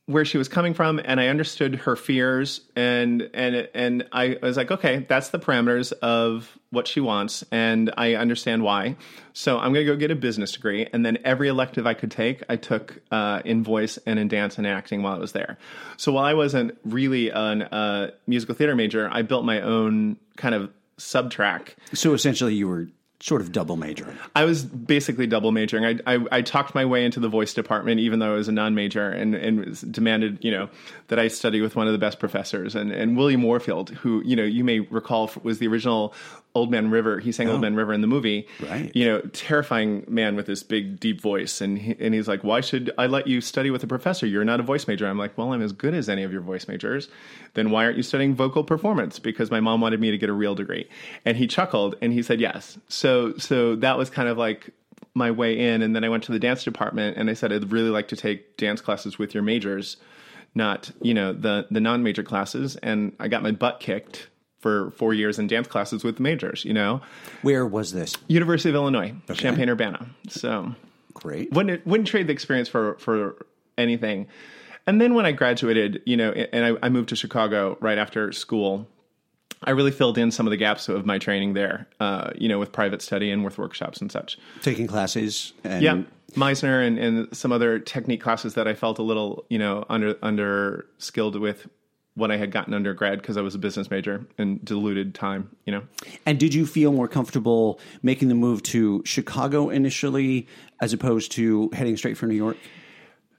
[0.08, 4.56] where she was coming from and I understood her fears and and and I was
[4.56, 8.96] like, okay, that's the parameters of what she wants and I understand why.
[9.34, 12.10] So I'm going to go get a business degree and then every elective I could
[12.10, 15.58] take, I took uh, in voice and in dance and acting while I was there.
[15.98, 20.54] So while I wasn't really a uh, musical theater major, I built my own kind
[20.54, 21.76] of sub track.
[21.92, 22.88] So essentially, you were
[23.20, 24.16] sort of double majoring.
[24.36, 26.00] I was basically double majoring.
[26.06, 28.52] I, I, I talked my way into the voice department, even though I was a
[28.52, 30.68] non major, and, and demanded, you know,
[31.08, 32.76] that I study with one of the best professors.
[32.76, 36.14] And, and William Warfield, who, you know, you may recall was the original
[36.58, 37.20] Old Man River.
[37.20, 37.52] He sang oh.
[37.52, 38.48] Old Man River in the movie.
[38.60, 38.90] Right.
[38.94, 41.60] You know, terrifying man with this big, deep voice.
[41.60, 44.26] And, he, and he's like, why should I let you study with a professor?
[44.26, 45.06] You're not a voice major.
[45.06, 47.08] I'm like, well, I'm as good as any of your voice majors.
[47.54, 49.18] Then why aren't you studying vocal performance?
[49.18, 50.88] Because my mom wanted me to get a real degree.
[51.24, 52.78] And he chuckled and he said yes.
[52.88, 54.70] So, so that was kind of like
[55.14, 55.82] my way in.
[55.82, 58.16] And then I went to the dance department and I said, I'd really like to
[58.16, 59.96] take dance classes with your majors
[60.54, 65.14] not you know the the non-major classes and i got my butt kicked for four
[65.14, 66.64] years in dance classes with majors.
[66.64, 67.00] You know,
[67.42, 68.14] where was this?
[68.28, 69.34] University of Illinois, okay.
[69.40, 70.06] Champaign Urbana.
[70.28, 70.74] So
[71.14, 71.52] great.
[71.52, 74.26] Wouldn't wouldn't trade the experience for for anything.
[74.86, 78.32] And then when I graduated, you know, and I, I moved to Chicago right after
[78.32, 78.88] school.
[79.62, 82.58] I really filled in some of the gaps of my training there, uh, you know,
[82.60, 84.38] with private study and with workshops and such.
[84.62, 85.52] Taking classes.
[85.64, 86.02] And- yeah,
[86.34, 90.16] Meisner and, and some other technique classes that I felt a little, you know, under
[90.22, 91.68] under skilled with
[92.18, 95.72] what I had gotten undergrad because I was a business major and diluted time, you
[95.72, 95.82] know.
[96.26, 100.46] And did you feel more comfortable making the move to Chicago initially
[100.80, 102.56] as opposed to heading straight for New York?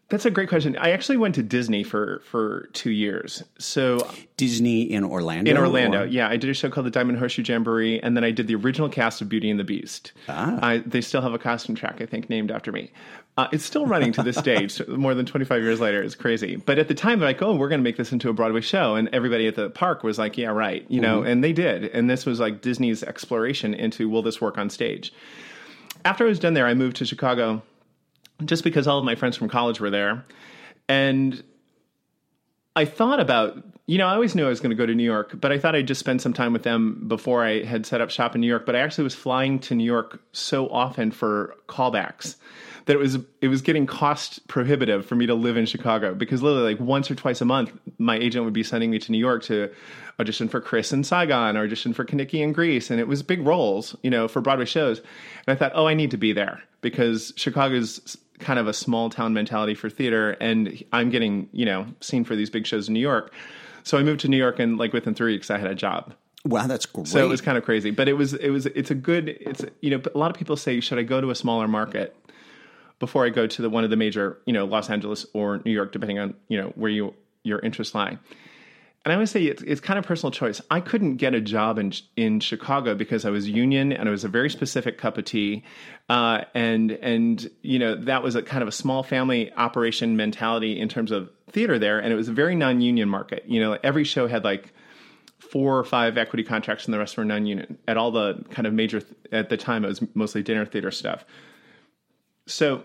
[0.10, 0.76] That's a great question.
[0.78, 3.44] I actually went to Disney for for two years.
[3.60, 5.52] So Disney in Orlando.
[5.52, 6.06] In Orlando, or?
[6.06, 6.28] yeah.
[6.28, 8.90] I did a show called the Diamond Horseshoe Jamboree, and then I did the original
[8.90, 10.12] cast of Beauty and the Beast.
[10.28, 10.58] Ah.
[10.64, 12.92] I, they still have a costume track, I think, named after me.
[13.38, 16.02] Uh, it's still running to this day, more than 25 years later.
[16.02, 16.56] It's crazy.
[16.56, 18.62] But at the time, they're like, oh, we're going to make this into a Broadway
[18.62, 18.96] show.
[18.96, 20.86] And everybody at the park was like, yeah, right.
[20.90, 21.30] You know, mm-hmm.
[21.30, 21.86] and they did.
[21.86, 25.14] And this was like Disney's exploration into will this work on stage?
[26.04, 27.62] After I was done there, I moved to Chicago
[28.46, 30.26] just because all of my friends from college were there.
[30.88, 31.44] And
[32.76, 35.04] I thought about, you know, I always knew I was going to go to New
[35.04, 38.02] York, but I thought I'd just spend some time with them before I had set
[38.02, 38.66] up shop in New York.
[38.66, 42.36] But I actually was flying to New York so often for callbacks
[42.90, 46.42] that it was it was getting cost prohibitive for me to live in Chicago because
[46.42, 49.20] literally like once or twice a month my agent would be sending me to New
[49.20, 49.72] York to
[50.20, 53.46] audition for Chris in Saigon or audition for Kenickie in Grease and it was big
[53.46, 55.00] roles, you know, for Broadway shows.
[55.00, 55.08] And
[55.48, 59.34] I thought, "Oh, I need to be there because Chicago's kind of a small town
[59.34, 63.00] mentality for theater, and I'm getting you know seen for these big shows in New
[63.00, 63.34] York.
[63.84, 66.14] So I moved to New York, and like within three weeks, I had a job.
[66.46, 67.08] Wow, that's great.
[67.08, 69.64] So it was kind of crazy, but it was it was it's a good it's
[69.82, 72.16] you know a lot of people say should I go to a smaller market
[73.00, 75.72] before I go to the one of the major you know Los Angeles or New
[75.72, 78.18] York, depending on you know where you your interests lie.
[79.06, 80.62] And I would say it's, it's kind of personal choice.
[80.70, 84.26] I couldn't get a job in in Chicago because I was union and it was
[84.26, 85.64] a very specific cup of tea,
[86.10, 90.78] uh, and and you know that was a kind of a small family operation mentality
[90.78, 93.46] in terms of theater there, and it was a very non-union market.
[93.48, 94.74] You know, every show had like
[95.40, 97.78] four or five equity contracts, and the rest were non-union.
[97.88, 101.24] At all the kind of major at the time, it was mostly dinner theater stuff.
[102.48, 102.84] So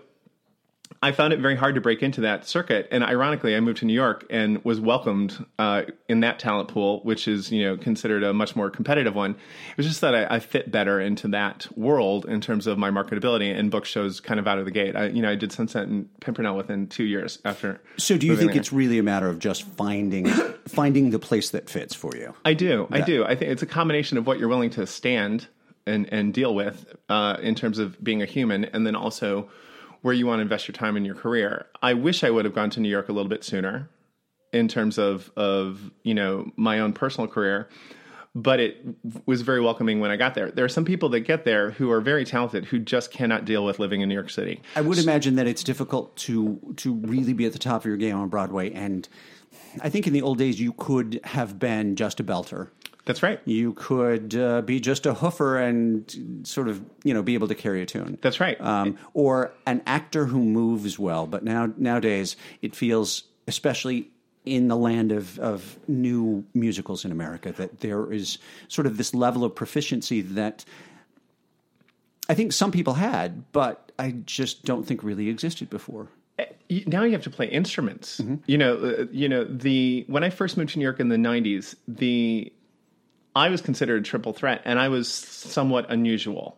[1.01, 2.87] I found it very hard to break into that circuit.
[2.91, 7.01] And ironically, I moved to New York and was welcomed uh, in that talent pool,
[7.03, 9.31] which is you know considered a much more competitive one.
[9.31, 12.89] It was just that I, I, fit better into that world in terms of my
[12.89, 14.95] marketability and book shows kind of out of the gate.
[14.95, 17.81] I, you know, I did Sunset and Pimpernel within two years after.
[17.97, 18.59] So, do you think there.
[18.59, 20.27] it's really a matter of just finding
[20.67, 22.33] finding the place that fits for you?
[22.43, 22.87] I do.
[22.91, 23.25] I do.
[23.25, 25.47] I think it's a combination of what you're willing to stand
[25.85, 29.49] and and deal with uh, in terms of being a human, and then also
[30.05, 31.65] where you want to invest your time in your career.
[31.81, 33.89] I wish I would have gone to New York a little bit sooner
[34.53, 37.67] in terms of of you know my own personal career
[38.35, 38.85] but it
[39.25, 40.51] was very welcoming when I got there.
[40.51, 43.63] There are some people that get there who are very talented who just cannot deal
[43.63, 44.61] with living in New York City.
[44.75, 47.97] I would imagine that it's difficult to to really be at the top of your
[47.97, 49.09] game on Broadway and
[49.81, 52.69] I think in the old days you could have been just a belter
[53.05, 53.39] that's right.
[53.45, 57.55] You could uh, be just a hoofer and sort of, you know, be able to
[57.55, 58.17] carry a tune.
[58.21, 58.59] That's right.
[58.59, 61.27] Um, or an actor who moves well.
[61.27, 64.09] But now nowadays, it feels, especially
[64.43, 69.13] in the land of, of new musicals in America, that there is sort of this
[69.13, 70.65] level of proficiency that
[72.27, 76.45] I think some people had, but I just don't think really existed before eh,
[76.87, 78.19] now you have to play instruments.
[78.19, 78.35] Mm-hmm.
[78.47, 81.17] You know, uh, you know the when I first moved to New York in the
[81.17, 82.51] '90s, the
[83.35, 86.57] I was considered a triple threat, and I was somewhat unusual.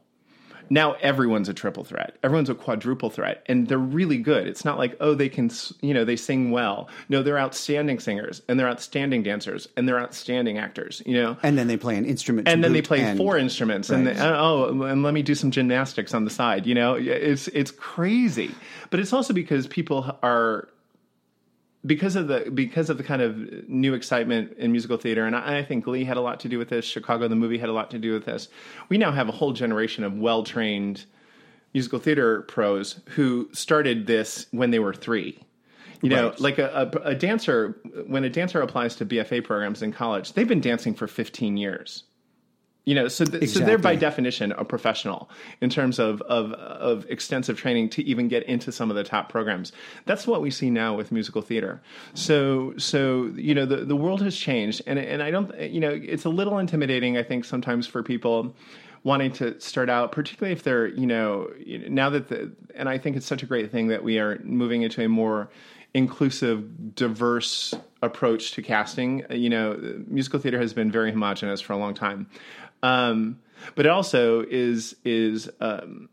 [0.70, 2.18] now everyone's a triple threat.
[2.24, 4.48] Everyone's a quadruple threat, and they're really good.
[4.48, 5.50] It's not like oh they can
[5.82, 6.90] you know they sing well.
[7.08, 11.02] No, they're outstanding singers, and they're outstanding dancers, and they're outstanding actors.
[11.06, 12.48] You know, And then they play an instrument.
[12.50, 15.36] and then they play and- four instruments and they, uh, oh and let me do
[15.36, 18.52] some gymnastics on the side you know it's it's crazy
[18.90, 20.68] but it's also because people are
[21.88, 23.36] because of the because of the kind of
[23.68, 26.60] new excitement in musical theater and I, I think glee had a lot to do
[26.60, 28.50] with this chicago the movie had a lot to do with this
[28.90, 31.06] we now have a whole generation of well-trained
[31.74, 35.40] musical theater pros who started this when they were three
[36.02, 36.40] you know, Right.
[36.40, 40.48] like a, a, a dancer, when a dancer applies to BFA programs in college, they've
[40.48, 42.04] been dancing for 15 years.
[42.88, 45.30] You know, so, th- so they're by definition a professional
[45.60, 49.28] in terms of, of of extensive training to even get into some of the top
[49.28, 49.74] programs.
[50.06, 51.82] That's what we see now with musical theater.
[52.14, 55.90] So so you know the the world has changed, and and I don't you know
[56.02, 58.56] it's a little intimidating I think sometimes for people
[59.04, 61.52] wanting to start out, particularly if they're you know
[61.90, 64.84] now that the and I think it's such a great thing that we are moving
[64.84, 65.50] into a more
[65.94, 69.26] inclusive, diverse approach to casting.
[69.30, 72.30] You know, musical theater has been very homogenous for a long time,
[72.84, 73.40] um,
[73.76, 76.10] but it also is is um,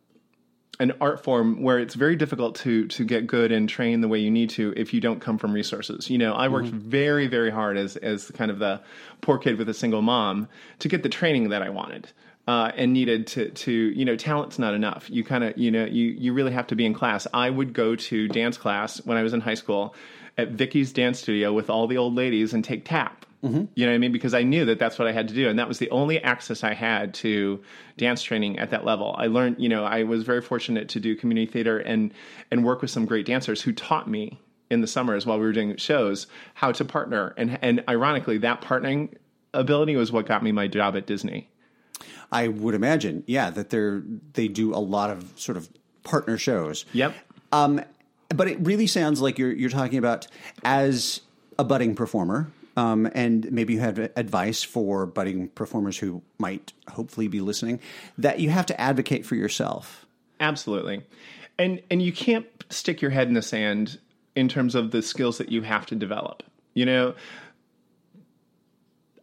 [0.81, 4.19] an art form where it's very difficult to to get good and train the way
[4.19, 6.11] you need to if you don't come from resources.
[6.11, 8.81] You know, I worked very very hard as as kind of the
[9.21, 10.49] poor kid with a single mom
[10.81, 12.09] to get the training that I wanted.
[12.47, 15.09] Uh, and needed to to you know talent's not enough.
[15.09, 17.27] You kind of you know you you really have to be in class.
[17.33, 19.95] I would go to dance class when I was in high school
[20.37, 23.25] at Vicky's dance studio with all the old ladies and take tap.
[23.75, 24.13] You know what I mean?
[24.13, 26.23] Because I knew that that's what I had to do, and that was the only
[26.23, 27.63] access I had to
[27.97, 29.15] dance training at that level.
[29.19, 32.13] I learned, you know, I was very fortunate to do community theater and
[32.51, 34.41] and work with some great dancers who taught me
[34.71, 38.61] in the summers while we were doing shows how to partner, and and ironically, that
[38.63, 39.15] partnering
[39.53, 41.49] ability was what got me my job at Disney.
[42.33, 45.69] I would imagine, yeah, that they're they do a lot of sort of
[46.03, 46.85] partner shows.
[46.93, 47.15] Yep.
[47.53, 47.81] Um,
[48.35, 50.27] but it really sounds like you're you're talking about
[50.65, 51.21] as
[51.59, 57.29] a budding performer, um, and maybe you have advice for budding performers who might hopefully
[57.29, 57.81] be listening
[58.19, 60.07] that you have to advocate for yourself.
[60.41, 61.05] Absolutely.
[61.59, 63.99] And and you can't stick your head in the sand
[64.35, 66.43] in terms of the skills that you have to develop.
[66.75, 67.15] You know,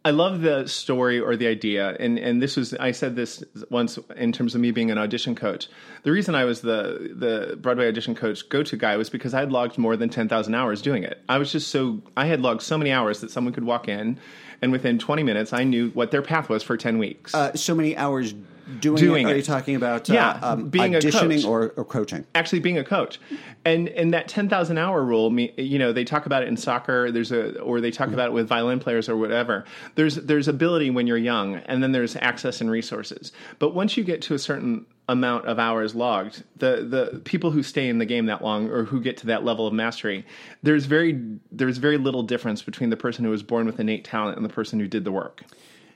[0.04, 3.98] I love the story or the idea, and and this was I said this once
[4.16, 5.68] in terms of me being an audition coach.
[6.02, 9.40] The reason I was the the Broadway audition coach go to guy was because I
[9.40, 11.22] had logged more than ten thousand hours doing it.
[11.28, 14.18] I was just so I had logged so many hours that someone could walk in,
[14.60, 17.32] and within twenty minutes I knew what their path was for ten weeks.
[17.32, 18.34] Uh, so many hours
[18.80, 19.32] doing, Doing it.
[19.32, 22.24] Are you talking about Yeah, uh, um, being a auditioning or, or coaching?
[22.34, 23.20] actually being a coach.
[23.64, 27.32] And and that 10,000 hour rule you know they talk about it in soccer there's
[27.32, 29.64] a or they talk about it with violin players or whatever.
[29.94, 33.32] There's there's ability when you're young and then there's access and resources.
[33.58, 37.62] But once you get to a certain amount of hours logged the the people who
[37.62, 40.24] stay in the game that long or who get to that level of mastery
[40.62, 44.36] there's very there's very little difference between the person who was born with innate talent
[44.36, 45.42] and the person who did the work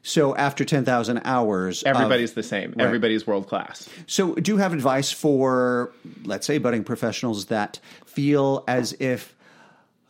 [0.09, 4.59] So after ten thousand hours, of- everybody's the same everybody's world class So, do you
[4.59, 5.93] have advice for,
[6.25, 9.35] let's say, budding professionals that feel as if,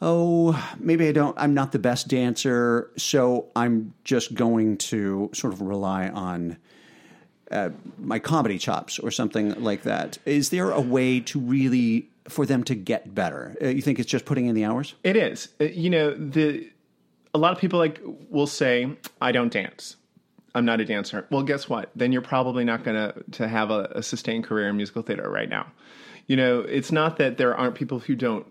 [0.02, 5.54] oh, maybe I don't, I'm not the best dancer, so I'm just going to sort
[5.54, 6.58] of rely on
[7.50, 10.18] uh, my comedy chops or something like that?
[10.26, 13.56] Is there a way to really, for them to get better?
[13.62, 14.94] Uh, you think it's just putting in the hours?
[15.02, 15.48] It is.
[15.60, 16.68] Uh, You know, the
[17.36, 19.96] a lot of people like will say, "I don't dance.
[20.54, 21.90] I'm not a dancer." Well, guess what?
[21.94, 25.30] Then you're probably not going to to have a, a sustained career in musical theater
[25.30, 25.66] right now.
[26.26, 28.46] You know, it's not that there aren't people who don't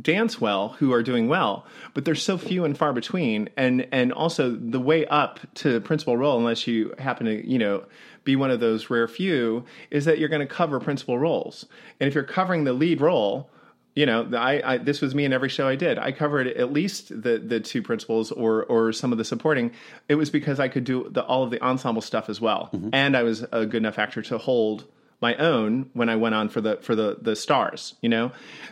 [0.00, 3.48] dance well who are doing well, but they're so few and far between.
[3.56, 7.84] And and also the way up to principal role, unless you happen to you know
[8.24, 11.66] be one of those rare few, is that you're going to cover principal roles.
[11.98, 13.50] And if you're covering the lead role,
[13.98, 15.98] you know, I, I this was me in every show I did.
[15.98, 19.72] I covered at least the the two principals or or some of the supporting.
[20.08, 22.90] It was because I could do the all of the ensemble stuff as well, mm-hmm.
[22.92, 24.84] and I was a good enough actor to hold
[25.20, 27.96] my own when I went on for the for the the stars.
[28.00, 28.30] You know,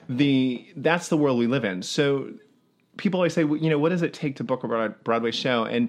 [0.08, 1.82] the that's the world we live in.
[1.82, 2.32] So
[2.96, 5.32] people always say, well, you know, what does it take to book a Broad- Broadway
[5.32, 5.64] show?
[5.64, 5.88] And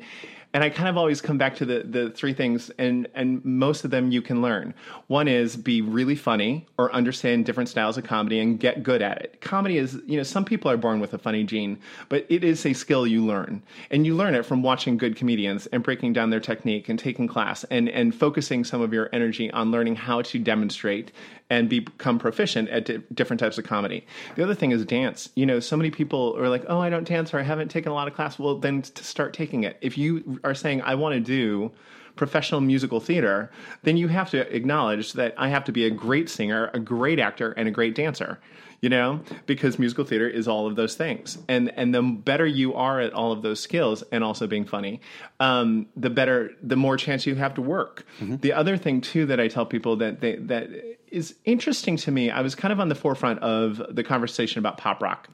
[0.57, 3.85] and I kind of always come back to the the three things, and and most
[3.85, 4.73] of them you can learn.
[5.05, 9.21] One is be really funny or understand different styles of comedy and get good at
[9.21, 9.39] it.
[9.39, 11.77] Comedy is, you know, some people are born with a funny gene,
[12.09, 15.67] but it is a skill you learn, and you learn it from watching good comedians
[15.67, 19.51] and breaking down their technique and taking class and and focusing some of your energy
[19.51, 21.11] on learning how to demonstrate
[21.49, 24.05] and become proficient at di- different types of comedy.
[24.35, 25.29] The other thing is dance.
[25.35, 27.91] You know, so many people are like, "Oh, I don't dance or I haven't taken
[27.91, 29.77] a lot of class." Well, then to start taking it.
[29.81, 31.71] If you are saying, "I want to do
[32.15, 33.49] professional musical theater,
[33.83, 37.19] then you have to acknowledge that I have to be a great singer, a great
[37.19, 38.39] actor, and a great dancer.
[38.79, 42.75] You know, because musical theater is all of those things, and and the better you
[42.75, 45.01] are at all of those skills, and also being funny,
[45.39, 48.05] um, the better, the more chance you have to work.
[48.19, 50.69] The other thing too that I tell people that they, that
[51.07, 54.77] is interesting to me, I was kind of on the forefront of the conversation about
[54.77, 55.29] pop rock.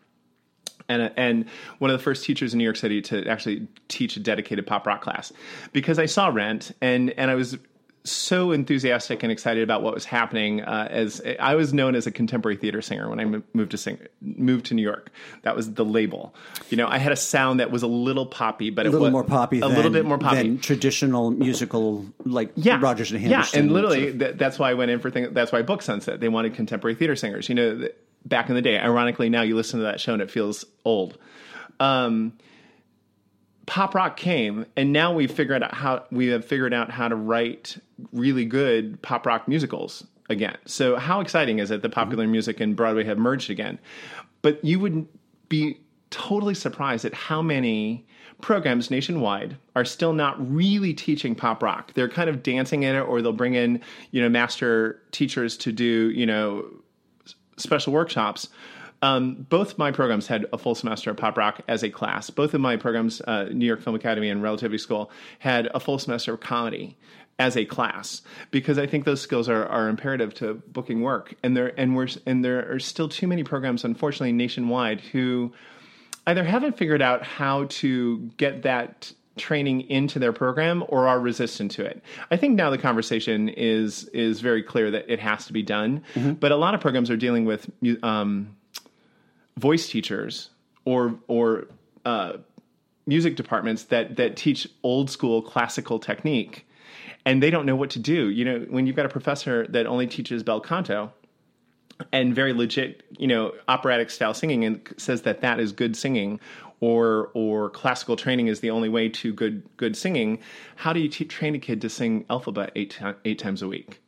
[0.90, 1.46] And and
[1.80, 4.86] one of the first teachers in New York City to actually teach a dedicated pop
[4.86, 5.32] rock class
[5.72, 7.58] because I saw Rent and and I was
[8.06, 12.12] so enthusiastic and excited about what was happening uh, as I was known as a
[12.12, 15.10] contemporary theater singer when I moved to sing moved to New York.
[15.44, 16.36] That was the label.
[16.70, 19.06] You know, I had a sound that was a little poppy, but a it little
[19.06, 22.78] was more poppy, a than, little bit more poppy than traditional musical like yeah.
[22.82, 23.58] Rodgers and Hammerstein.
[23.58, 25.34] Yeah, and literally sort of- that, that's why I went in for thing.
[25.34, 26.20] That's why I booked Sunset.
[26.20, 27.48] They wanted contemporary theater singers.
[27.48, 27.96] You know, th-
[28.26, 28.78] back in the day.
[28.78, 31.18] Ironically, now you listen to that show and it feels old.
[31.80, 32.34] Um,
[33.66, 37.16] pop rock came, and now we've figured out how we have figured out how to
[37.16, 37.78] write
[38.12, 40.58] really good pop rock musicals again.
[40.66, 42.00] So how exciting is it that mm-hmm.
[42.00, 43.80] popular music and Broadway have merged again?
[44.42, 45.08] But you would
[45.50, 48.06] be totally surprised at how many
[48.42, 51.94] programs nationwide are still not really teaching pop rock.
[51.94, 55.72] They're kind of dancing in it, or they'll bring in you know master teachers to
[55.72, 56.66] do you know
[57.58, 58.50] special workshops.
[59.04, 62.30] Um, both my programs had a full semester of pop rock as a class.
[62.30, 66.00] Both of my programs, uh, New York Film Academy and Relativity School, had a full
[66.00, 66.98] semester of comedy
[67.38, 71.34] as a class because I think those skills are, are imperative to booking work.
[71.44, 75.52] And there and we're and there are still too many programs, unfortunately, nationwide who
[76.26, 81.72] either haven't figured out how to get that training into their program or are resistant
[81.72, 82.02] to it.
[82.32, 86.04] I think now the conversation is is very clear that it has to be done,
[86.40, 87.70] but a lot of programs are dealing with
[88.02, 88.56] um,
[89.58, 90.50] voice teachers
[90.86, 91.68] or or
[92.06, 92.34] uh,
[93.06, 96.68] music departments that that teach old school classical technique,
[97.26, 98.30] and they don't know what to do.
[98.30, 101.12] You know, when you've got a professor that only teaches bel canto
[102.12, 106.40] and very legit, you know, operatic style singing, and says that that is good singing,
[106.80, 110.40] or or classical training is the only way to good good singing.
[110.76, 114.02] How do you te- train a kid to sing Elphaba eight eight times a week?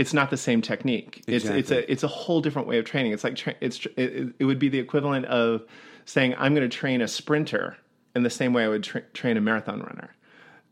[0.00, 1.22] It's not the same technique.
[1.26, 3.12] It's it's a it's a whole different way of training.
[3.12, 5.62] It's like tra- it's it, it would be the equivalent of
[6.06, 7.76] saying I'm going to train a sprinter
[8.16, 10.14] in the same way I would tra- train a marathon runner.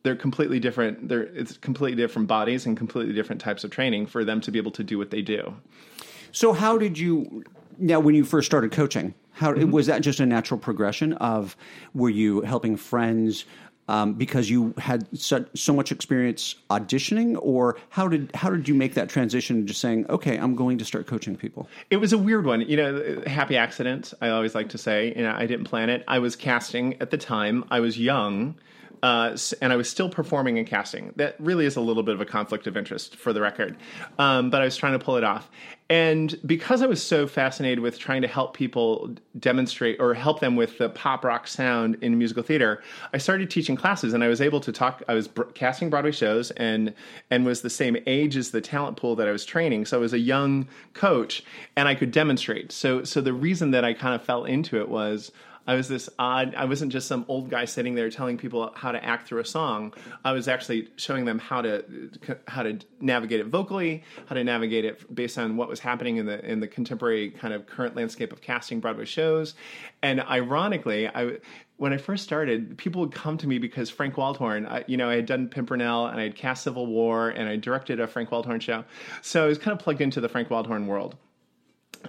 [0.03, 1.09] They're completely different.
[1.09, 4.59] They're it's completely different bodies and completely different types of training for them to be
[4.59, 5.55] able to do what they do.
[6.33, 7.45] So how did you
[7.77, 9.15] now when you first started coaching?
[9.33, 9.71] How Mm-hmm.
[9.71, 11.55] was that just a natural progression of
[11.95, 13.45] were you helping friends
[13.89, 18.75] um, because you had so, so much experience auditioning, or how did how did you
[18.75, 19.67] make that transition?
[19.67, 21.69] Just saying, okay, I'm going to start coaching people.
[21.91, 23.23] It was a weird one, you know.
[23.27, 24.13] Happy accident.
[24.21, 26.05] I always like to say, you know, I didn't plan it.
[26.07, 27.65] I was casting at the time.
[27.71, 28.57] I was young,
[29.03, 31.13] uh, and I was still performing and casting.
[31.17, 33.77] That really is a little bit of a conflict of interest, for the record.
[34.19, 35.51] Um, but I was trying to pull it off,
[35.91, 40.55] and because I was so fascinated with trying to help people demonstrate or help them
[40.55, 42.83] with the pop rock sound in musical theater,
[43.15, 45.03] I started teaching classes, and I was able to talk.
[45.09, 46.93] I was br- casting Broadway shows, and
[47.31, 49.87] and was the same age as the talent pool that I was training.
[49.87, 51.43] So I was a young coach,
[51.77, 52.71] and I could demonstrate.
[52.71, 55.33] So so the reason that I kind of fell into it was.
[55.69, 56.55] I was this odd.
[56.55, 59.45] I wasn't just some old guy sitting there telling people how to act through a
[59.45, 59.93] song.
[60.25, 61.85] I was actually showing them how to
[62.49, 66.25] how to navigate it vocally, how to navigate it based on what was happening in
[66.25, 69.55] the in the contemporary kind of current landscape of casting Broadway shows.
[70.03, 71.37] And ironically, I
[71.77, 75.11] when I first started, people would come to me because Frank Wildhorn, I, you know,
[75.11, 78.31] I had done Pimpernel and I had cast Civil War and I directed a Frank
[78.31, 78.85] Wildhorn show,
[79.21, 81.15] so I was kind of plugged into the Frank Wildhorn world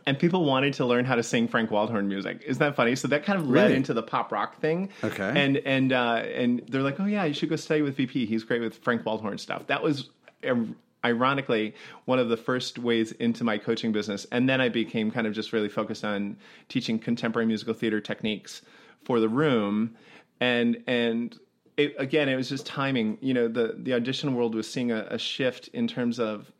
[0.05, 2.41] and people wanted to learn how to sing Frank Wildhorn music.
[2.45, 2.95] Isn't that funny?
[2.95, 3.75] So that kind of led Really?
[3.75, 4.89] into the pop rock thing.
[5.03, 5.31] Okay.
[5.35, 8.25] And and uh, and they're like, oh yeah, you should go study with VP.
[8.25, 9.67] He's great with Frank Wildhorn stuff.
[9.67, 10.09] That was.
[10.49, 10.75] um,
[11.05, 15.25] Ironically, one of the first ways into my coaching business, and then I became kind
[15.27, 16.35] of just really focused on
[16.67, 18.61] teaching contemporary musical theater techniques
[19.05, 19.95] for the room,
[20.41, 21.39] and and
[21.77, 23.17] it, again, it was just timing.
[23.21, 26.51] You know, the the audition world was seeing a, a shift in terms of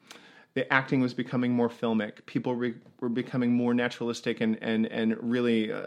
[0.53, 2.25] the acting was becoming more filmic.
[2.25, 5.85] People re- were becoming more naturalistic and and and really uh,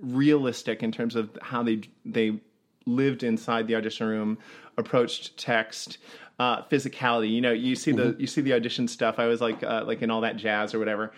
[0.00, 2.40] realistic in terms of how they they
[2.86, 4.38] lived inside the audition room,
[4.76, 5.98] approached text,
[6.38, 7.30] uh, physicality.
[7.30, 9.18] You know, you see the you see the audition stuff.
[9.18, 11.12] I was like uh, like in all that jazz or whatever.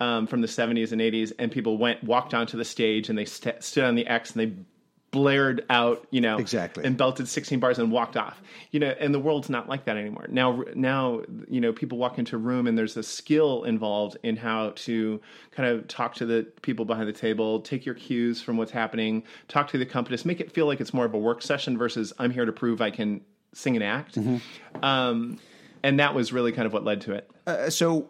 [0.00, 3.24] Um, from the 70s and 80s, and people went walked onto the stage and they
[3.24, 4.52] st- stood on the X and they
[5.18, 6.84] blared out, you know, Exactly.
[6.84, 8.40] and belted 16 bars and walked off.
[8.70, 10.26] You know, and the world's not like that anymore.
[10.28, 14.36] Now, now, you know, people walk into a room and there's a skill involved in
[14.36, 18.56] how to kind of talk to the people behind the table, take your cues from
[18.56, 21.42] what's happening, talk to the accompanist, make it feel like it's more of a work
[21.42, 23.20] session versus I'm here to prove I can
[23.54, 24.18] sing and act.
[24.82, 25.38] Um,
[25.82, 27.30] and that was really kind of what led to it.
[27.46, 28.08] Uh, so,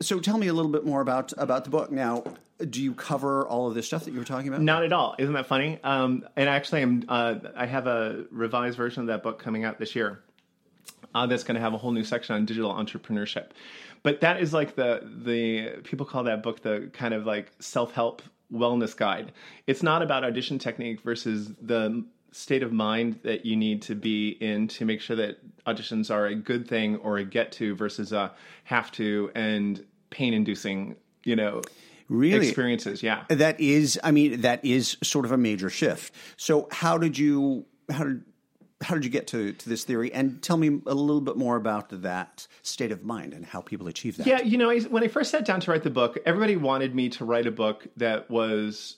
[0.00, 1.90] so tell me a little bit more about about the book.
[1.90, 2.22] Now,
[2.58, 4.60] do you cover all of this stuff that you were talking about?
[4.60, 5.14] Not at all.
[5.18, 5.78] Isn't that funny?
[5.84, 9.78] Um, and actually, I'm uh, I have a revised version of that book coming out
[9.78, 10.20] this year.
[11.14, 13.50] Uh, that's going to have a whole new section on digital entrepreneurship.
[14.02, 17.92] But that is like the the people call that book the kind of like self
[17.92, 19.32] help wellness guide.
[19.66, 24.30] It's not about audition technique versus the state of mind that you need to be
[24.40, 28.12] in to make sure that auditions are a good thing or a get to versus
[28.12, 28.32] a
[28.64, 31.62] have to and pain inducing, you know,
[32.08, 32.46] Really?
[32.46, 33.02] experiences.
[33.02, 33.24] Yeah.
[33.28, 36.14] That is, I mean, that is sort of a major shift.
[36.36, 38.24] So, how did you how did
[38.80, 40.12] how did you get to, to this theory?
[40.12, 43.88] And tell me a little bit more about that state of mind and how people
[43.88, 44.26] achieve that.
[44.26, 47.08] Yeah, you know, when I first sat down to write the book, everybody wanted me
[47.10, 48.96] to write a book that was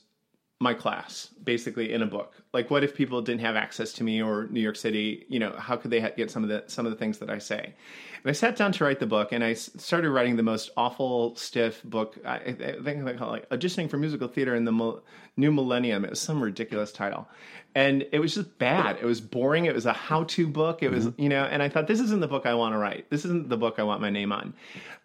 [0.61, 2.34] my class, basically in a book.
[2.53, 5.24] Like, what if people didn't have access to me or New York City?
[5.28, 7.30] You know, how could they ha- get some of the some of the things that
[7.30, 7.74] I say?
[8.22, 10.70] And I sat down to write the book, and I s- started writing the most
[10.76, 12.18] awful, stiff book.
[12.24, 15.03] I, I think they call it like auditioning for musical theater in the mil-
[15.36, 16.05] new millennium.
[16.05, 17.28] It was some ridiculous title,
[17.74, 18.96] and it was just bad.
[19.01, 19.66] It was boring.
[19.66, 20.82] It was a how-to book.
[20.82, 21.22] It was, mm-hmm.
[21.22, 23.09] you know, and I thought this isn't the book I want to write.
[23.11, 24.55] This isn't the book I want my name on.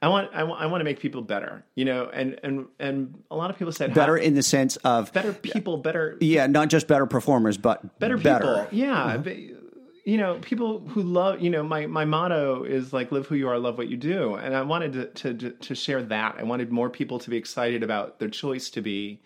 [0.01, 3.23] I want I want I want to make people better, you know, and and and
[3.31, 6.69] a lot of people said Better in the sense of better people, better yeah, not
[6.69, 8.67] just better performers, but better people.
[8.71, 9.17] Yeah, uh-huh.
[9.19, 11.41] but, you know, people who love.
[11.41, 14.35] You know, my my motto is like live who you are, love what you do,
[14.35, 16.35] and I wanted to to to share that.
[16.39, 19.21] I wanted more people to be excited about their choice to be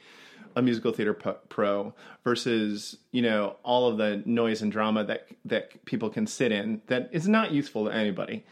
[0.55, 1.93] a musical theater pro, pro
[2.23, 6.81] versus you know all of the noise and drama that that people can sit in
[6.87, 8.45] that is not useful to anybody.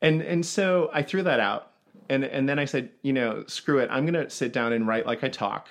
[0.00, 1.68] And and so I threw that out.
[2.08, 3.88] And, and then I said, you know, screw it.
[3.90, 5.70] I'm going to sit down and write like I talk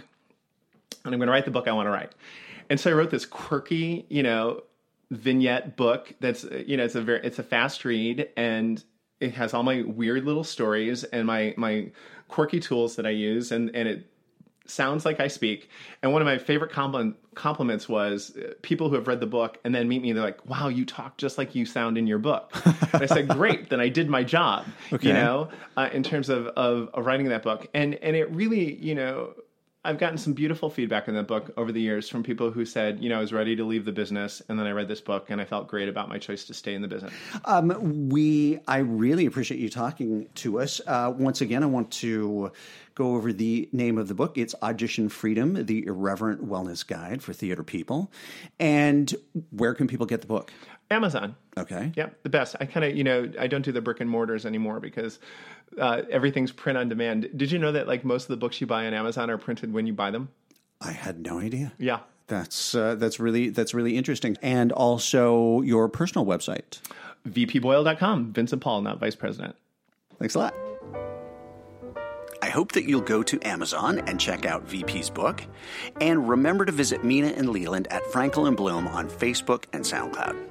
[1.03, 2.11] and I'm going to write the book I want to write.
[2.71, 4.63] And so I wrote this quirky, you know,
[5.11, 8.81] vignette book that's you know it's a very it's a fast read and
[9.19, 11.91] it has all my weird little stories and my my
[12.29, 14.09] quirky tools that I use and and it
[14.67, 15.69] sounds like I speak.
[16.01, 19.57] And one of my favorite compliment, compliments was uh, people who have read the book
[19.65, 20.13] and then meet me.
[20.13, 22.51] They're like, "Wow, you talk just like you sound in your book."
[22.93, 25.09] and I said, "Great, then I did my job." Okay.
[25.09, 28.75] You know, uh, in terms of, of of writing that book, and and it really,
[28.75, 29.33] you know.
[29.83, 33.01] I've gotten some beautiful feedback in that book over the years from people who said,
[33.01, 35.31] you know, I was ready to leave the business, and then I read this book,
[35.31, 37.11] and I felt great about my choice to stay in the business.
[37.45, 40.81] Um, we, I really appreciate you talking to us.
[40.85, 42.51] Uh, once again, I want to
[42.93, 44.37] go over the name of the book.
[44.37, 48.11] It's Audition Freedom: The Irreverent Wellness Guide for Theater People.
[48.59, 49.15] And
[49.49, 50.53] where can people get the book?
[50.91, 51.35] Amazon.
[51.57, 51.91] Okay.
[51.95, 52.55] Yep, the best.
[52.59, 55.19] I kind of, you know, I don't do the brick and mortars anymore because
[55.79, 57.29] uh, everything's print on demand.
[57.35, 59.73] Did you know that like most of the books you buy on Amazon are printed
[59.73, 60.29] when you buy them?
[60.81, 61.73] I had no idea.
[61.77, 61.99] Yeah.
[62.27, 64.37] That's uh, that's really that's really interesting.
[64.41, 66.79] And also your personal website.
[67.27, 68.33] VPBoyle.com.
[68.33, 69.55] Vincent Paul, not vice president.
[70.17, 70.55] Thanks a lot.
[72.41, 75.43] I hope that you'll go to Amazon and check out VP's book.
[75.99, 80.50] And remember to visit Mina and Leland at Frankel and Bloom on Facebook and SoundCloud.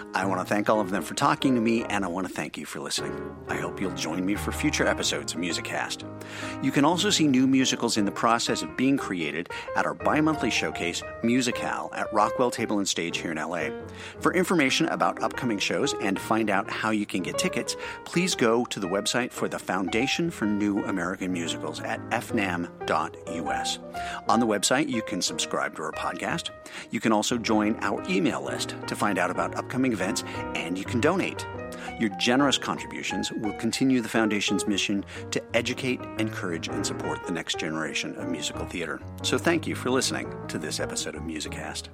[0.13, 2.33] I want to thank all of them for talking to me, and I want to
[2.33, 3.33] thank you for listening.
[3.47, 6.03] I hope you'll join me for future episodes of Musi-Cast.
[6.61, 10.19] You can also see new musicals in the process of being created at our bi
[10.19, 13.69] monthly showcase, Musi-Cal, at Rockwell Table and Stage here in LA.
[14.19, 18.65] For information about upcoming shows and find out how you can get tickets, please go
[18.65, 23.79] to the website for the Foundation for New American Musicals at fnam.us.
[24.27, 26.49] On the website, you can subscribe to our podcast.
[26.89, 30.23] You can also join our email list to find out about upcoming events,
[30.55, 31.45] and you can donate.
[31.99, 37.59] Your generous contributions will continue the Foundation's mission to educate, encourage, and support the next
[37.59, 38.99] generation of musical theater.
[39.21, 41.89] So thank you for listening to this episode of Musi-Cast.